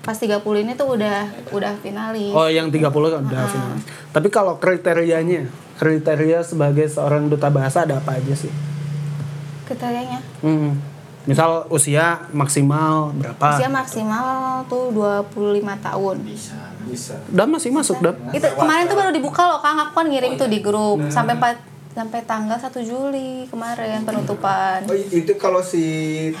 [0.00, 1.18] pas 30 ini tuh udah
[1.50, 2.30] udah finalis.
[2.30, 3.76] Oh, yang 30 kan udah final.
[4.08, 8.52] Tapi kalau kriterianya, kriteria sebagai seorang duta bahasa ada apa aja sih?
[9.64, 10.78] Kriterianya Hmm.
[11.20, 13.44] Misal usia maksimal berapa?
[13.52, 14.26] usia maksimal
[14.66, 15.36] tuh 25
[15.78, 16.16] tahun.
[16.24, 18.16] bisa Dan masih masuk, Dan.
[18.32, 21.60] itu kemarin tuh baru dibuka loh kang aku kan ngirim tuh di grup sampai empat
[22.00, 24.88] sampai tanggal 1 Juli kemarin penutupan.
[24.88, 25.84] Oh itu kalau si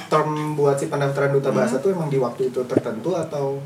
[0.08, 3.60] term buat si pendaftaran duta bahasa tuh emang di waktu itu tertentu atau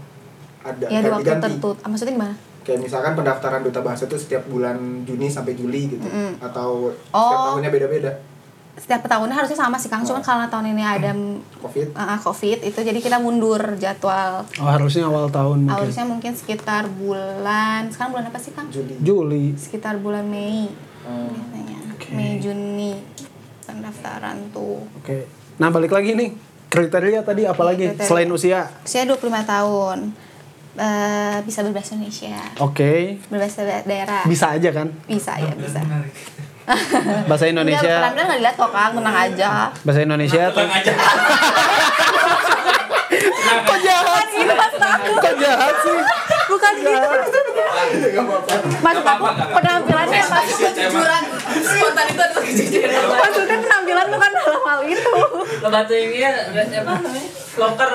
[0.61, 0.91] ada?
[0.91, 1.63] Ya di waktu ganti-ganti?
[1.63, 2.35] tertentu Ah, maksudnya gimana?
[2.65, 6.03] Kayak misalkan pendaftaran duta bahasa tuh setiap bulan Juni sampai Juli gitu.
[6.43, 7.47] Atau setiap Oh.
[7.55, 8.11] tahunnya beda-beda?
[8.75, 10.03] Setiap tahunnya harusnya sama sih kang.
[10.03, 11.15] Cuman karena tahun ini ada
[11.63, 11.95] covid?
[11.95, 14.43] Uh, covid itu jadi kita mundur jadwal.
[14.59, 15.79] Oh, harusnya awal tahun mungkin.
[15.79, 18.67] harusnya mungkin sekitar bulan sekarang bulan apa sih kang?
[18.73, 18.99] Juli.
[18.99, 19.45] Juli.
[19.55, 20.73] sekitar bulan Mei.
[21.05, 21.29] Hmm.
[21.31, 21.84] biasanya
[22.15, 22.95] Mei Juni
[23.63, 25.27] pendaftaran tuh Oke.
[25.55, 26.31] Nah, balik lagi nih.
[26.67, 28.03] Kriteria tadi apa lagi Kriteria.
[28.05, 28.61] selain usia?
[28.81, 29.99] usia 25 tahun
[30.75, 33.23] Eh, bisa berbahasa Indonesia Oke.
[33.25, 34.91] berbahasa da- daerah Bisa aja kan?
[35.05, 35.79] bisa ya bisa
[37.31, 37.79] Bahasa Indonesia.
[37.79, 37.95] Indonesia.
[38.01, 39.51] penampilan nggak dilihat kok kang tenang aja
[39.81, 40.67] Bahasa Indonesia tuh.
[43.45, 44.45] Kok jahat sih?
[45.15, 45.99] Kok jahat sih?
[46.45, 47.09] Bukan gitu
[48.77, 51.23] maksud aku penampilannya maksud Kejujuran.
[51.57, 55.13] spontan itu adalah kejujuran maksudnya penampilan bukan dalam hal itu
[55.55, 57.29] Lo batu ini ya, apa namanya?
[57.55, 57.89] Loker.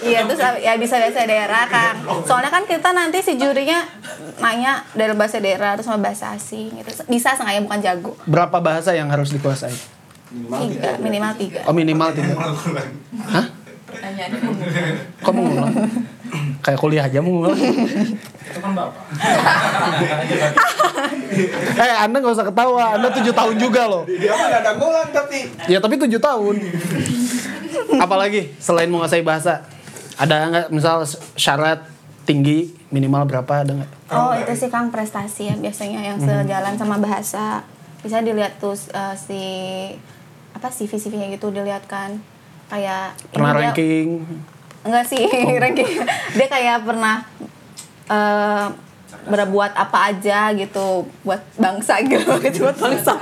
[0.00, 1.94] iya terus ya bisa bahasa daerah kan
[2.24, 3.84] soalnya kan kita nanti si jurinya
[4.38, 8.92] nanya dari bahasa daerah terus sama bahasa asing gitu bisa sengaja bukan jago Berapa bahasa
[8.92, 9.72] yang harus dikuasai?
[10.34, 10.98] Minimal tiga tiga.
[10.98, 12.34] minimal tiga Oh minimal tiga.
[13.30, 13.46] Hah?
[13.94, 14.40] Pertanyaannya
[15.22, 15.74] Kok mau ngulang?
[16.60, 17.54] Kayak kuliah aja mau ngulang.
[17.54, 19.04] Itu kan bapak.
[21.78, 22.84] Eh Anda nggak usah ketawa.
[22.98, 24.02] Anda tujuh tahun juga loh.
[24.06, 25.38] Dia mah ada ngulang tapi.
[25.70, 26.54] Ya tapi tujuh tahun.
[27.98, 29.66] Apalagi selain menguasai bahasa,
[30.18, 31.02] ada nggak misal
[31.34, 31.86] syarat
[32.24, 33.92] tinggi minimal berapa ada nggak?
[34.14, 37.66] oh itu sih kang prestasi ya biasanya yang sejalan sama bahasa
[38.00, 39.42] bisa dilihat tuh eh, si
[40.52, 42.20] apa CV CV nya gitu dilihat kan
[42.66, 44.08] kayak Pernah ini dia- ranking?
[44.80, 45.24] enggak sih
[45.62, 45.90] ranking
[46.34, 47.24] dia kayak pernah
[48.06, 48.66] eh,
[49.24, 50.86] berbuat apa aja gitu
[51.22, 52.28] buat bangsa gitu
[52.60, 53.12] buat bangsa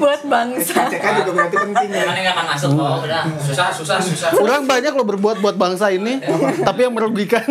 [0.00, 2.04] buat bangsa CK juga berarti penting ya.
[2.08, 3.22] Mana nggak akan masuk kok, udah.
[3.36, 4.32] Susah, susah, susah.
[4.32, 6.24] Kurang banyak loh berbuat buat bangsa ini,
[6.64, 7.44] tapi yang merugikan.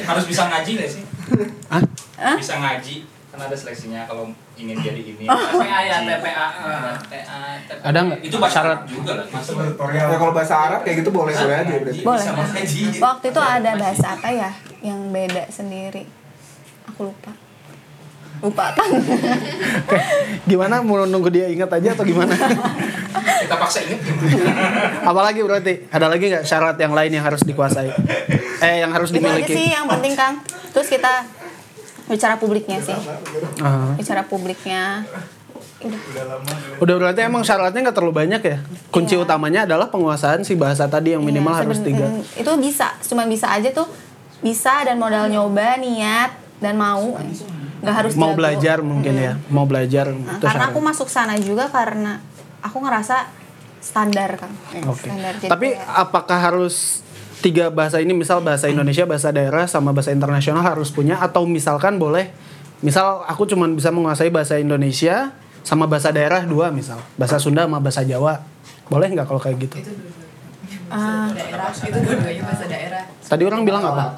[0.00, 1.02] harus bisa ngaji gak sih?
[2.16, 2.36] Hah?
[2.40, 4.26] Bisa ngaji kan ada seleksinya kalau
[4.58, 5.22] ingin jadi ini.
[5.22, 6.46] TPA ya, TPA.
[7.06, 7.38] TPA.
[7.78, 8.58] Ada nggak Itu bahasa?
[8.66, 9.26] Arab juga lah.
[9.94, 12.02] Ya kalau bahasa Arab kayak gitu boleh boleh aja berarti.
[12.02, 12.26] boleh
[12.98, 14.50] waktu itu ada bahasa apa ya
[14.82, 16.10] yang beda sendiri
[16.90, 17.32] aku lupa
[18.40, 18.88] lupa kan
[20.48, 22.32] Gimana mau nunggu dia ingat aja atau gimana?
[23.44, 24.00] Kita paksa ingat?
[25.04, 27.92] Apalagi berarti ada lagi nggak syarat yang lain yang harus dikuasai?
[28.64, 29.52] Eh yang harus itu aja dimiliki?
[29.52, 30.40] sih yang penting kang
[30.72, 31.24] terus kita
[32.10, 32.98] bicara publiknya sih
[33.60, 33.94] Ah.
[33.94, 35.06] bicara publiknya
[35.80, 36.00] udah
[36.78, 38.58] Udah berarti emang syaratnya nggak terlalu banyak ya?
[38.90, 39.24] Kunci Iya.
[39.24, 42.04] utamanya adalah penguasaan si bahasa tadi yang minimal Iya, harus tiga.
[42.06, 43.88] mm, itu bisa cuma bisa aja tuh
[44.40, 47.16] bisa dan modal nyoba niat dan mau
[47.78, 48.38] nggak harus Mau jago.
[48.38, 50.68] belajar mungkin ya, mau belajar Nah, karena syarat.
[50.68, 52.20] aku masuk sana juga karena
[52.60, 53.16] aku ngerasa
[53.78, 54.52] standar kan
[54.84, 55.08] Oke.
[55.08, 57.00] standar jadi Tapi kayak- apakah harus
[57.40, 61.96] tiga bahasa ini misal bahasa Indonesia, bahasa daerah sama bahasa internasional harus punya atau misalkan
[61.96, 62.28] boleh
[62.80, 65.32] misal aku cuma bisa menguasai bahasa Indonesia
[65.64, 68.40] sama bahasa daerah dua misal bahasa Sunda sama bahasa Jawa
[68.88, 69.76] boleh nggak kalau kayak gitu?
[70.90, 74.10] Ah, daerah itu dua-duanya bahasa daerah Tadi orang bilang apa?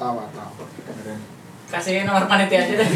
[1.69, 2.85] Kasih nomor panitia aja deh.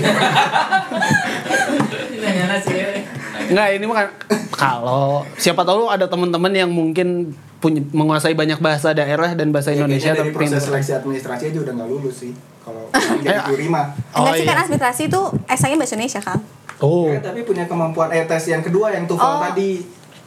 [2.22, 3.06] Nanya sih.
[3.54, 4.14] Nggak ini mah kan-
[4.54, 10.12] kalau siapa tahu ada teman-teman yang mungkin punya menguasai banyak bahasa daerah dan bahasa Indonesia
[10.12, 12.34] dari tapi proses seleksi administrasi aja udah nggak lulus sih.
[12.60, 12.92] Kalau
[13.24, 13.96] jadi juri mah.
[14.12, 14.50] enggak Oh, sih iya.
[14.50, 16.40] kan administrasi itu esainya bahasa Indonesia kan
[16.78, 19.42] Oh, Eh, tapi punya kemampuan eh tes yang kedua yang TOEFL Oh.
[19.42, 19.72] tadi.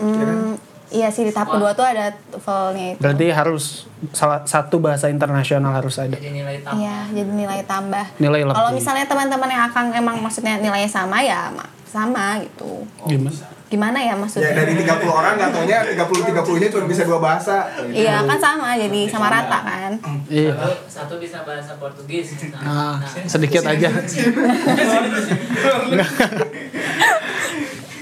[0.00, 0.26] Ya kan?
[0.26, 0.52] Hmm,
[0.90, 3.64] iya sih di tahap kedua tuh ada TOEFL-nya itu berarti harus
[4.10, 6.10] salah satu bahasa internasional harus ada.
[6.10, 6.80] Jadi nilai tambah.
[6.80, 8.04] Iya, jadi nilai tambah.
[8.16, 8.40] Nilai.
[8.48, 12.82] Kalau misalnya teman-teman yang akan emang maksudnya nilainya sama ya ma- sama gitu.
[13.04, 13.30] Gimana?
[13.70, 14.50] Gimana ya Ya maksudnya?
[14.50, 17.70] dari 30 orang nggak taunya 30 30 nya cuma bisa dua bahasa.
[17.86, 19.92] Iya kan sama jadi sama rata kan.
[20.26, 20.50] Iya.
[20.58, 22.34] Satu, satu bisa bahasa Portugis.
[22.58, 23.86] Ah, Nah, sedikit aja.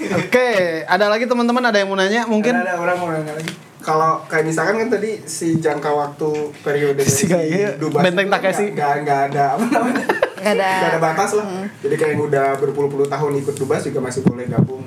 [0.08, 0.48] Oke,
[0.88, 2.56] ada lagi teman-teman ada yang mau nanya mungkin?
[2.56, 3.52] Ada, ada orang mau nanya lagi.
[3.78, 6.28] Kalau kayak misalkan kan tadi si jangka waktu
[6.60, 8.72] periode Si kayak Benteng Takeshi.
[8.72, 10.04] Nggak nggak ada apa namanya.
[10.38, 10.68] Gak ada.
[10.70, 11.46] Nggak ada batas lah.
[11.84, 14.84] Jadi kayak yang udah berpuluh-puluh tahun ikut Dubas juga masih boleh gabung.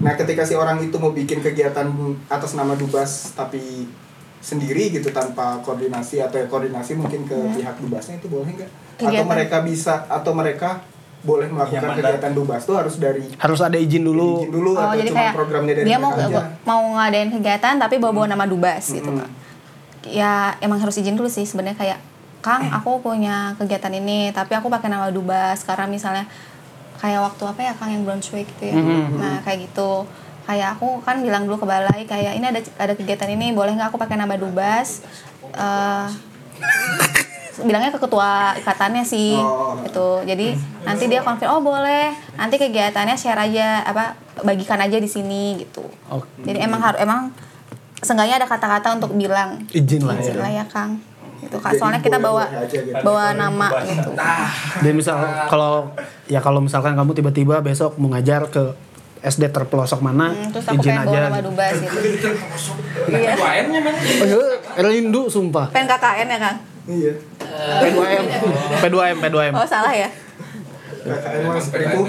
[0.00, 1.86] Nah, ketika si orang itu mau bikin kegiatan
[2.26, 3.84] atas nama Dubas tapi
[4.40, 8.70] sendiri gitu tanpa koordinasi atau ya koordinasi mungkin ke pihak Dubasnya itu boleh nggak?
[8.96, 10.80] Atau mereka bisa atau mereka
[11.20, 12.04] boleh melakukan Yang mandat.
[12.16, 14.40] kegiatan Dubas tuh harus dari Harus ada izin dulu.
[14.40, 16.42] izin dulu Oh atau jadi cuma kayak programnya dari dia mau aja?
[16.64, 19.28] mau ngadain kegiatan tapi bawa-bawa nama Dubas gitu kan.
[20.08, 21.98] Ya emang harus izin dulu sih sebenarnya kayak
[22.40, 26.24] Kang aku punya kegiatan ini tapi aku pakai nama Dubas karena misalnya
[27.00, 28.76] kayak waktu apa ya Kang yang Brunswick gitu ya.
[29.10, 30.04] Nah kayak gitu
[30.42, 33.88] kayak aku kan bilang dulu ke balai kayak ini ada ada kegiatan ini boleh nggak
[33.88, 35.00] aku pakai nama Dubas
[35.50, 36.06] Eh,
[37.60, 39.76] bilangnya ke ketua ikatannya sih Oh.
[39.82, 45.04] itu jadi nanti dia konfirm oh boleh nanti kegiatannya share aja apa bagikan aja di
[45.04, 46.24] sini gitu Oke.
[46.40, 47.34] jadi emang harus emang
[48.00, 50.40] seenggaknya ada kata-kata untuk bilang Izin lah izin ya.
[50.40, 51.02] lah ya kang
[51.50, 52.94] gitu kan Jadi soalnya kita bawa aja gitu.
[53.02, 54.10] bawa nama gitu
[54.78, 55.18] Dan misal
[55.50, 55.90] kalau
[56.24, 58.70] ya kalau misalkan kamu tiba-tiba besok mau ngajar ke
[59.20, 61.26] SD terpelosok mana, Hmm, terus aku izin pengen bawa aja.
[61.26, 62.28] nama Dubas gitu
[63.12, 63.32] iya
[64.16, 64.40] iya,
[64.78, 65.68] rindu sumpah.
[65.68, 67.12] pengen KKN ya kang Iya.
[67.76, 68.24] P2M,
[68.80, 69.52] P2M, P2M.
[69.52, 70.08] oh salah ya
[71.00, 72.00] itu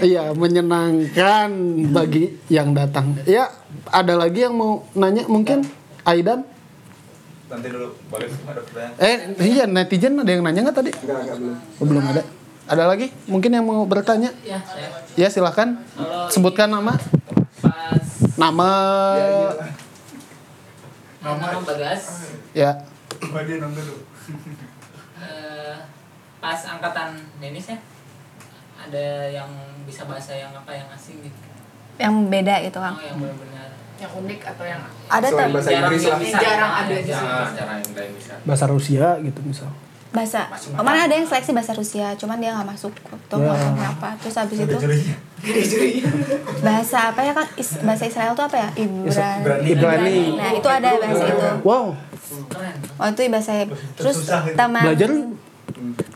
[0.00, 1.48] Iya, menyenangkan
[1.90, 3.16] bagi yang datang.
[3.24, 3.48] Ya,
[3.86, 5.64] ada lagi yang mau nanya mungkin
[6.02, 6.44] Aidan?
[7.48, 8.94] Nanti dulu balik ada pertanyaan.
[9.00, 9.16] Eh,
[9.48, 10.92] iya netizen ada yang nanya nggak tadi?
[10.92, 11.56] enggak enggak belum.
[11.80, 12.22] Oh, belum ada.
[12.68, 13.08] Ada lagi?
[13.24, 14.28] Mungkin yang mau bertanya?
[14.44, 14.88] Ya, saya.
[15.16, 15.80] Ya, silahkan.
[15.96, 16.92] Kalau Sebutkan nama.
[17.64, 18.04] pas
[18.36, 18.70] Nama.
[19.16, 19.50] Ya, iya.
[21.18, 22.02] nama Bagas
[22.52, 22.70] Ya.
[23.18, 24.04] Oh, dia nonton dulu.
[25.18, 25.74] eh,
[26.38, 27.78] pas angkatan Denis ya
[28.78, 29.50] ada yang
[29.82, 31.38] bisa bahasa yang apa yang asing gitu
[31.98, 33.68] yang beda gitu kang oh yang benar-benar
[33.98, 36.18] Yang unik atau yang ada tem bahasa Inggris lah.
[36.18, 37.26] Yang jarang ada di situ.
[37.52, 38.34] jarang yang lain bisa.
[38.42, 39.70] bahasa Rusia gitu misal.
[40.08, 40.40] Bahasa
[40.72, 42.92] kemarin ada yang seleksi bahasa Rusia cuman dia nggak masuk
[43.28, 43.52] tuh Ya.
[43.52, 44.76] nggak kenapa terus habis itu
[46.58, 48.68] bahasa apa ya kan Is- bahasa Israel tuh apa ya?
[48.74, 49.68] Ibrani.
[49.68, 50.18] Ibrani.
[50.34, 51.48] nah itu ada bahasa itu.
[51.60, 51.92] Wow.
[52.98, 53.52] Oh itu bahasa
[53.94, 54.16] terus
[54.54, 55.08] taman belajar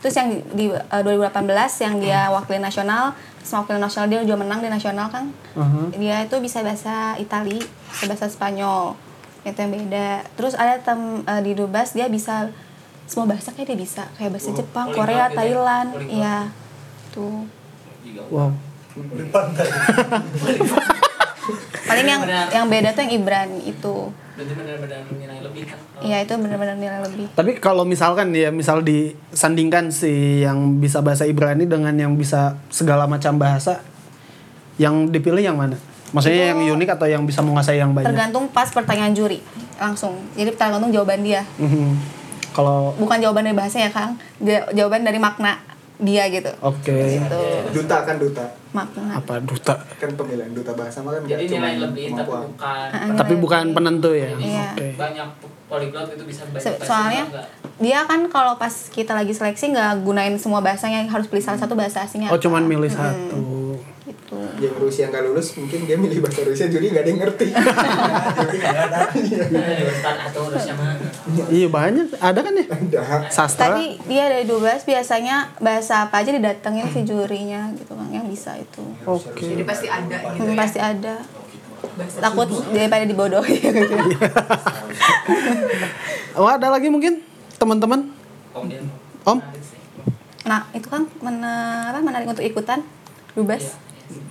[0.03, 1.47] terus yang di eh, 2018
[1.79, 5.95] yang dia wakilin nasional terus wakil nasional dia juga menang di nasional kan Aha.
[5.95, 8.97] dia itu bisa bahasa Itali bisa bahasa Spanyol.
[9.45, 10.25] Itu yang beda.
[10.33, 12.49] Terus ada tem eh, di Dubas dia bisa
[13.05, 14.03] semua bahasa kayak dia bisa.
[14.17, 15.35] Kayak bahasa Oh, Jepang Korea ya?
[15.37, 16.37] Thailand iya.
[17.13, 17.45] tuh.
[18.33, 18.51] Wow.
[21.85, 23.95] Paling yang yang beda tuh yang Ibrani itu
[24.33, 25.77] Berarti benar-benar nilai lebih kan.
[26.01, 27.25] Iya itu benar-benar nilai lebih.
[27.37, 33.05] Tapi kalau misalkan ya misal disandingkan si yang bisa bahasa Ibrani dengan yang bisa segala
[33.05, 33.85] macam bahasa
[34.81, 35.77] yang dipilih yang mana?
[36.13, 38.09] Maksudnya yang unik atau yang bisa menguasai yang banyak?
[38.09, 39.41] tergantung pas pertanyaan juri
[39.77, 40.17] langsung.
[40.33, 41.45] Jadi tergantung jawaban dia.
[41.57, 42.21] Mhm.
[42.53, 44.13] kalau bukan jawaban dari bahasanya kang.
[44.37, 45.72] Dia jawaban dari makna
[46.03, 47.41] dia gitu oke gitu
[47.73, 48.45] Duta kan duta.
[48.69, 52.43] makna apa duta Kan pemilihan duta bahasa mah kan Jadi cuma nilai lebih tapi kemampuan.
[52.49, 54.67] bukan Ah, tapi bukan penentu ya Iya.
[54.69, 55.27] oke banyak
[55.65, 57.45] poliglot itu bisa banyak bahasa soalnya enggak.
[57.79, 61.73] dia kan kalau pas kita lagi seleksi nggak gunain semua bahasanya harus pilih salah satu
[61.73, 62.43] bahasa asingnya oh apa.
[62.43, 63.41] cuman milih Hmm, satu
[64.03, 67.47] gitu Yang Rusia nggak lulus mungkin dia milih bahasa Rusia jadi nggak ada yang ngerti.
[68.37, 68.99] Jadi nggak ada.
[70.25, 70.93] Atau Rusia mah.
[71.49, 72.05] Iya banyak.
[72.15, 72.65] Ada kan ya?
[72.65, 72.99] Ada.
[73.29, 73.73] sastra?
[73.73, 78.55] Tadi dia dari 12 biasanya bahasa apa aja didatengin si jurinya gitu kan yang bisa
[78.55, 78.81] itu.
[79.03, 79.43] Oke.
[79.43, 80.57] Jadi pasti ada gitu Hmm, ya.
[80.57, 81.13] pasti ada.
[81.93, 83.83] Bahasa takut daripada dibodohi gitu.
[86.39, 87.19] oh ada lagi mungkin?
[87.57, 88.09] Teman-teman?
[88.51, 88.81] Om dia.
[89.23, 89.37] om?
[90.43, 92.81] Nah itu kan menarik untuk ikutan?
[93.33, 93.73] Dubas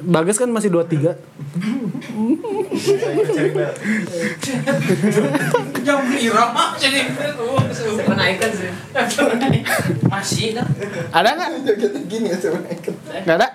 [0.03, 1.14] bagus kan masih dua tiga
[5.83, 7.07] Jam irama jadi
[8.03, 8.70] Menaikkan sih.
[10.07, 10.66] Masih kan?
[11.12, 12.37] ada nggak Jogetnya gini ya
[13.22, 13.49] nggak ada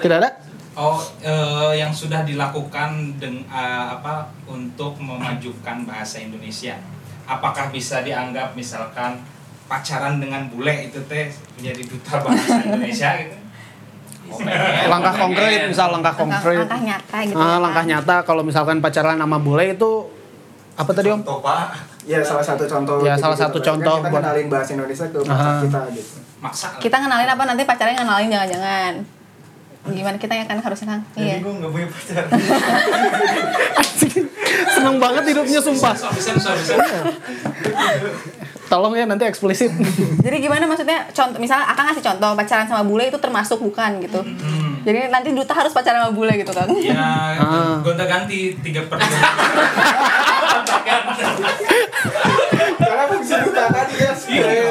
[0.00, 0.30] tidak ada
[0.78, 3.42] Oh, eh, yang sudah dilakukan dengan
[3.98, 6.78] apa untuk memajukan bahasa Indonesia.
[7.26, 9.18] Apakah bisa dianggap misalkan
[9.66, 11.26] pacaran dengan bule itu teh
[11.58, 13.36] menjadi duta bahasa Indonesia gitu?
[14.86, 17.60] Langkah konkret misal langkah langkah, konkret langkah nyata gitu Ah, ya kan.
[17.60, 19.90] langkah nyata kalau misalkan pacaran sama bule itu
[20.74, 21.20] apa tadi om
[22.00, 22.96] Ya salah satu contoh.
[23.00, 23.42] Ya, gitu salah gitu.
[23.44, 26.14] satu Kan contoh Kita buat- kenalin bahasa Indonesia ke pacar kita gitu.
[26.40, 26.66] Maksa.
[26.78, 28.92] kita ngenalin apa nanti pacarnya ngenalin jangan-jangan
[29.82, 32.24] gimana kita ya kan harusnya kan iya nggak punya pacar.
[34.70, 36.74] seneng banget hidupnya sumpah Bisa, bisa, bisa.
[38.70, 39.74] Tolong ya nanti eksplisit
[40.24, 44.22] jadi gimana maksudnya contoh misalnya akan ngasih contoh pacaran sama bule itu termasuk bukan gitu
[44.80, 47.82] jadi nanti duta harus pacaran sama bule gitu kan Ya, Ah.
[47.82, 49.10] gonta ganti tiga per ya.
[54.30, 54.70] Iya.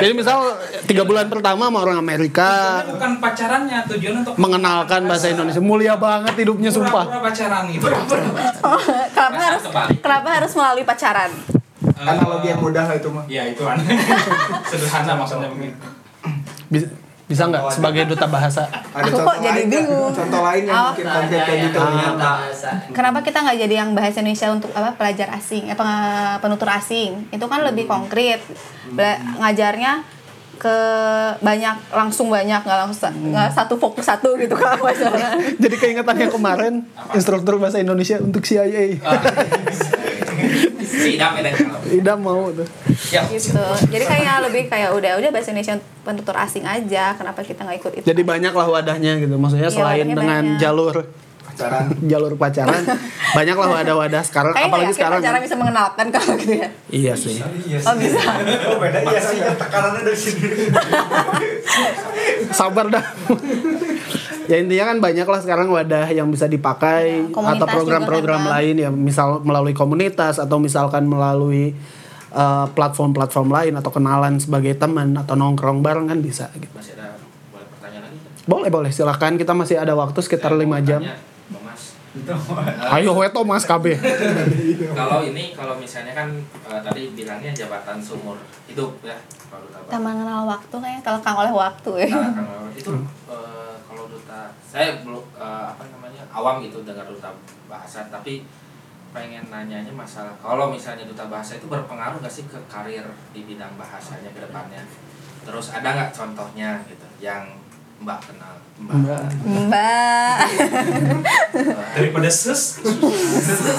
[0.00, 0.38] Jadi misal
[0.84, 5.94] tiga bulan pertama sama orang Amerika Tujuannya bukan pacarannya, tujuan untuk mengenalkan bahasa Indonesia mulia
[5.96, 7.86] banget hidupnya sumpah Pura-pura pacaran gitu.
[9.16, 9.62] kenapa harus
[9.98, 11.30] kenapa harus melalui pacaran
[12.04, 13.24] Analogi yang mudah lah itu mah.
[13.26, 13.78] Ya itu kan.
[14.68, 15.72] Sederhana maksudnya mungkin.
[16.66, 16.86] bisa,
[17.24, 20.10] bisa nggak sebagai duta bahasa Ada Aku kok jadi bingung.
[20.10, 20.84] Contoh lain yang Oh.
[20.90, 21.78] mungkin konkret kayak gitu.
[21.78, 22.14] Ah.
[22.14, 22.70] bahasa.
[22.90, 25.76] kenapa kita nggak jadi yang bahasa Indonesia untuk apa pelajar asing eh
[26.38, 28.40] penutur asing itu kan lebih konkret
[28.88, 30.04] Bela- ngajarnya
[30.54, 30.76] ke
[31.40, 34.78] banyak langsung banyak nggak langsung nggak satu fokus satu gitu kan
[35.62, 39.02] jadi keingetan yang kemarin instruktur bahasa Indonesia untuk CIA
[40.82, 42.66] Si Idam ya mau tuh.
[43.08, 43.22] Ya.
[43.26, 43.58] gitu.
[43.88, 47.14] Jadi kayak lebih kayak udah udah bahasa Indonesia penutur asing aja.
[47.14, 48.04] Kenapa kita nggak ikut itu?
[48.04, 49.34] Jadi banyak lah wadahnya gitu.
[49.34, 50.60] Maksudnya Iya, selain dengan banyak.
[50.60, 50.96] jalur.
[51.42, 51.84] Pacaran.
[52.10, 52.82] jalur pacaran.
[53.32, 54.52] Banyak lah wadah-wadah sekarang.
[54.52, 55.20] Kayaknya apalagi sekarang.
[55.20, 56.68] pacaran bisa mengenalkan kalau gitu ya?
[56.88, 57.36] Iya sih.
[57.82, 58.20] Oh bisa.
[58.80, 58.98] Beda.
[59.02, 59.38] Iya sih.
[59.40, 60.48] Tekanannya dari sini.
[62.52, 63.00] sabar dah
[64.50, 68.74] ya intinya kan banyak lah sekarang wadah yang bisa dipakai Ya, atau program-program kan, lain
[68.80, 71.74] ya misal melalui komunitas atau misalkan melalui
[72.32, 76.72] uh, platform-platform lain atau kenalan sebagai teman atau nongkrong bareng kan bisa gitu.
[76.72, 77.18] Masih ada
[77.52, 78.18] boleh pertanyaan lagi?
[78.48, 78.90] boleh boleh.
[78.90, 81.04] Silahkan kita masih ada waktu sekitar lima jam.
[81.04, 81.16] tanya,
[81.52, 81.82] Bang Mas.
[83.00, 83.96] ayo weto mas KB
[85.00, 86.28] Kalau ini kalau misalnya kan
[86.68, 88.36] eh, tadi bilangnya jabatan seumur
[88.68, 89.16] hidup ya
[89.88, 92.10] tak mengenal waktu kayaknya terlekang oleh waktu ya.
[92.16, 93.61] Nah, itu eh, kalau
[94.12, 97.32] duta saya belum eh, apa namanya awam gitu dengar duta
[97.66, 98.44] bahasa tapi
[99.12, 103.72] pengen nanyanya masalah kalau misalnya duta bahasa itu berpengaruh nggak sih ke karir di bidang
[103.80, 104.84] bahasanya ke depannya
[105.48, 107.44] terus ada nggak contohnya gitu yang
[108.02, 108.58] Mbak kenal.
[108.82, 109.30] Mbak.
[109.46, 110.36] Mbak.
[111.94, 112.82] Daripada sus.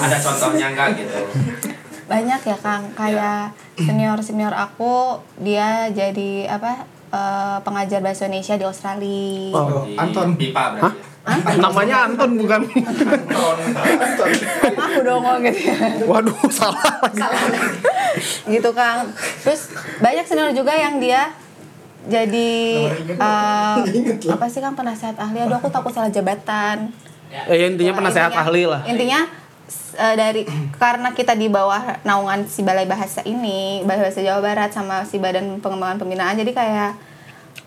[0.00, 1.20] Ada contohnya nggak gitu?
[2.04, 6.84] banyak ya kang kayak senior senior aku dia jadi apa
[7.14, 9.84] eh, pengajar bahasa Indonesia di Australia Oh.
[9.84, 10.34] Di Anton.
[10.34, 10.98] Pipa berarti.
[10.98, 11.12] ya?
[11.64, 12.60] Namanya Anton bukan?
[14.76, 17.24] aku dong gitu ya Waduh, salah lagi.
[18.46, 19.08] gitu kang
[19.40, 21.32] terus banyak senior juga yang dia
[22.04, 22.52] jadi
[23.08, 23.76] eh,
[24.28, 26.92] apa sih kang penasehat ahli aduh aku takut salah jabatan
[27.34, 28.80] Eh, intinya penasehat Intinya- ahli lah.
[28.86, 29.20] intinya
[29.94, 30.42] eh, dari
[30.74, 35.16] karena kita di bawah naungan si balai bahasa ini balai bahasa Jawa Barat sama si
[35.16, 36.92] badan pengembangan pembinaan jadi kayak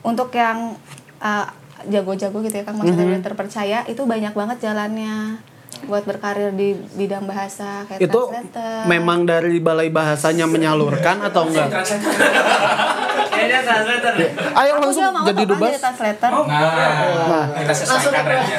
[0.01, 0.75] untuk yang
[1.17, 1.45] eh,
[1.88, 3.11] jago-jago gitu ya kang maksudnya Mhm.
[3.11, 5.39] udah terpercaya itu banyak banget jalannya
[5.80, 8.88] buat berkarir di bidang bahasa kayak Itu translator.
[8.88, 11.69] memang dari balai bahasanya menyalurkan atau enggak?
[13.30, 14.13] Kayaknya translator.
[14.15, 14.30] deh.
[14.55, 15.69] Ayo langsung jadi dubas.
[15.69, 18.57] jadi translator Nah, Kita sesuaikan remnya.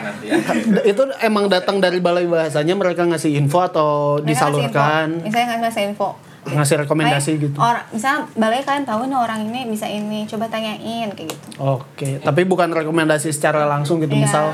[0.00, 0.82] Sesuaikan nanti ya.
[0.86, 5.24] Itu emang datang dari balai bahasanya mereka ngasih info atau Mereka ngasih disalurkan, info.
[5.24, 6.08] misalnya ngasih info
[6.48, 7.58] ngasih rekomendasi Kayak gitu.
[7.58, 12.16] orang misalnya balai kalian tahu nih orang ini bisa ini coba tanyain kayak gitu Oke,
[12.18, 14.10] tapi bukan rekomendasi secara langsung gitu.
[14.10, 14.24] Iya.
[14.24, 14.44] Misal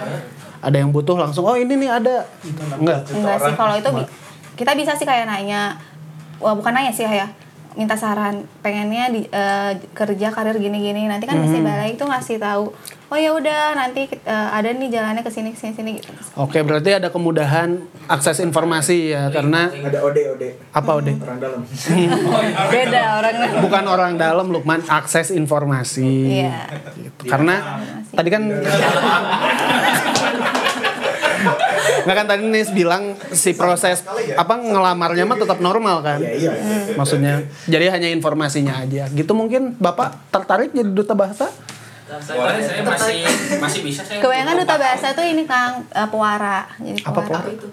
[0.59, 2.27] ada yang butuh langsung, oh ini nih ada.
[2.75, 3.05] Enggak.
[3.07, 4.11] enggak sih kalau itu bi-
[4.55, 5.79] kita bisa sih kayak nanya
[6.37, 7.31] wah bukan nanya sih ya
[7.75, 11.07] minta saran pengennya di eh, kerja karir gini-gini.
[11.07, 12.75] Nanti kan mesti balai itu ngasih tahu
[13.15, 16.11] oh ya udah nanti eh, ada nih jalannya ke sini ke sini sini gitu.
[16.35, 17.79] Oke, berarti ada kemudahan
[18.11, 20.49] akses informasi ya karena Ada ode ode.
[20.75, 21.15] Apa udah?
[21.23, 21.61] orang dalam.
[22.75, 26.43] beda orang Bukan orang dalam Lukman, akses informasi.
[26.43, 26.67] Iya.
[26.99, 27.31] Gitu.
[27.31, 27.79] Karena
[28.11, 28.43] tadi kan
[32.05, 36.21] Nggak kan tadi Nis bilang si proses apa ngelamarnya mah tetap normal kan?
[36.21, 36.51] Iya iya.
[36.95, 37.35] Maksudnya
[37.65, 39.09] jadi hanya informasinya aja.
[39.09, 41.49] Gitu mungkin Bapak tertarik jadi duta bahasa?
[42.05, 43.17] Boleh saya masih
[43.59, 44.21] masih bisa saya.
[44.21, 47.49] kebanyakan duta bahasa tuh ini kang eh, pewara jadi Apa pewara?
[47.49, 47.67] itu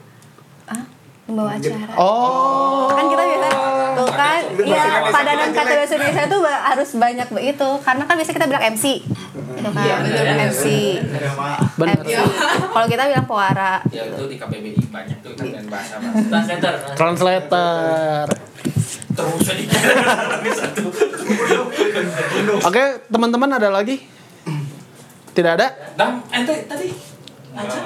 [1.31, 2.87] membawa acara Oh.
[2.89, 3.47] kan kita biasa
[3.93, 8.31] tuh kan ya padanan kata bahasa Indonesia tuh ba- harus banyak begitu karena kan biasa
[8.31, 8.85] kita bilang MC
[9.53, 9.69] gitu
[10.21, 10.63] kan MC
[11.75, 11.97] Benar.
[11.97, 12.11] MC
[12.67, 16.27] kalau kita bilang pewara Ya itu di KBBI banyak tuh kan dan bahasa bahasa.
[16.27, 16.73] Translator.
[16.95, 18.25] Translator.
[19.11, 19.43] Terus
[20.53, 20.87] satu.
[22.63, 23.99] Oke, teman-teman ada lagi?
[25.31, 25.67] Tidak ada?
[25.93, 26.87] Dam, ente tadi
[27.53, 27.81] aja.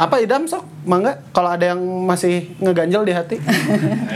[0.00, 0.64] Apa idam sok?
[0.88, 3.36] Mangga kalau ada yang masih ngeganjel di hati?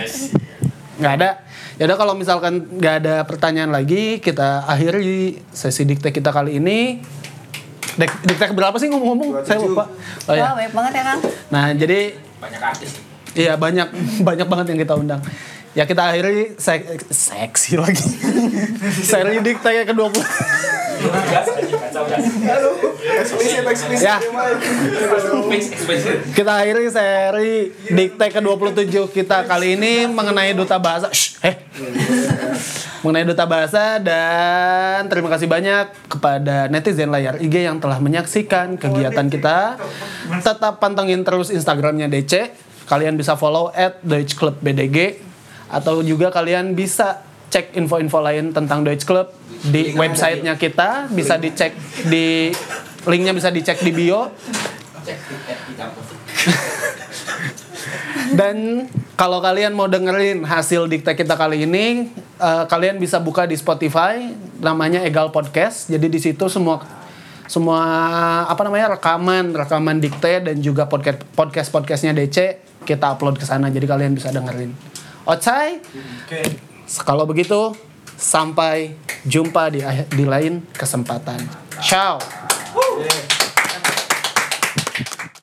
[1.01, 1.45] nggak ada.
[1.76, 7.05] Ya udah kalau misalkan nggak ada pertanyaan lagi, kita akhiri sesi dikte kita kali ini.
[8.01, 9.45] Dek, dikte berapa sih ngomong-ngomong?
[9.45, 9.93] Saya lupa.
[10.24, 10.57] Oh wah ya.
[10.57, 11.20] banyak banget ya kang
[11.53, 11.99] Nah, jadi
[12.41, 12.91] Banyak artis.
[13.37, 13.89] Iya banyak
[14.28, 15.20] banyak banget yang kita undang.
[15.75, 18.07] Ya kita akhiri sek seksi lagi.
[19.03, 20.14] Seri dikte ke 20
[23.05, 24.07] Eksplisit eksplisit.
[24.07, 24.16] Ya.
[25.51, 26.22] Fix expensive.
[26.31, 31.11] Kita akhiri seri dikte ke-27 kita kali ini mengenai duta bahasa.
[31.11, 31.57] Shh, eh.
[33.03, 39.27] mengenai duta bahasa dan terima kasih banyak kepada netizen layar IG yang telah menyaksikan kegiatan
[39.27, 39.77] kita.
[40.41, 42.62] Tetap pantengin terus Instagramnya DC.
[42.87, 45.34] Kalian bisa follow at Deutsche Club BDG
[45.75, 49.31] atau juga kalian bisa cek info-info lain tentang Deutsche Club
[49.66, 51.75] di websitenya kita bisa dicek
[52.07, 52.55] di
[53.07, 54.31] linknya bisa dicek di bio.
[58.39, 62.11] Dan kalau kalian mau dengerin hasil dikte kita kali ini,
[62.41, 65.87] eh, kalian bisa buka di Spotify, namanya Egal Podcast.
[65.87, 66.83] Jadi di situ semua
[67.45, 67.79] semua
[68.49, 73.70] apa namanya rekaman rekaman dikte dan juga podcast podcast podcastnya DC kita upload ke sana.
[73.70, 74.72] Jadi kalian bisa dengerin.
[75.25, 75.81] Ocai.
[77.05, 77.72] Kalau begitu
[78.14, 78.93] sampai
[79.25, 79.81] jumpa di
[80.12, 81.41] di lain kesempatan.
[81.81, 82.20] Ciao.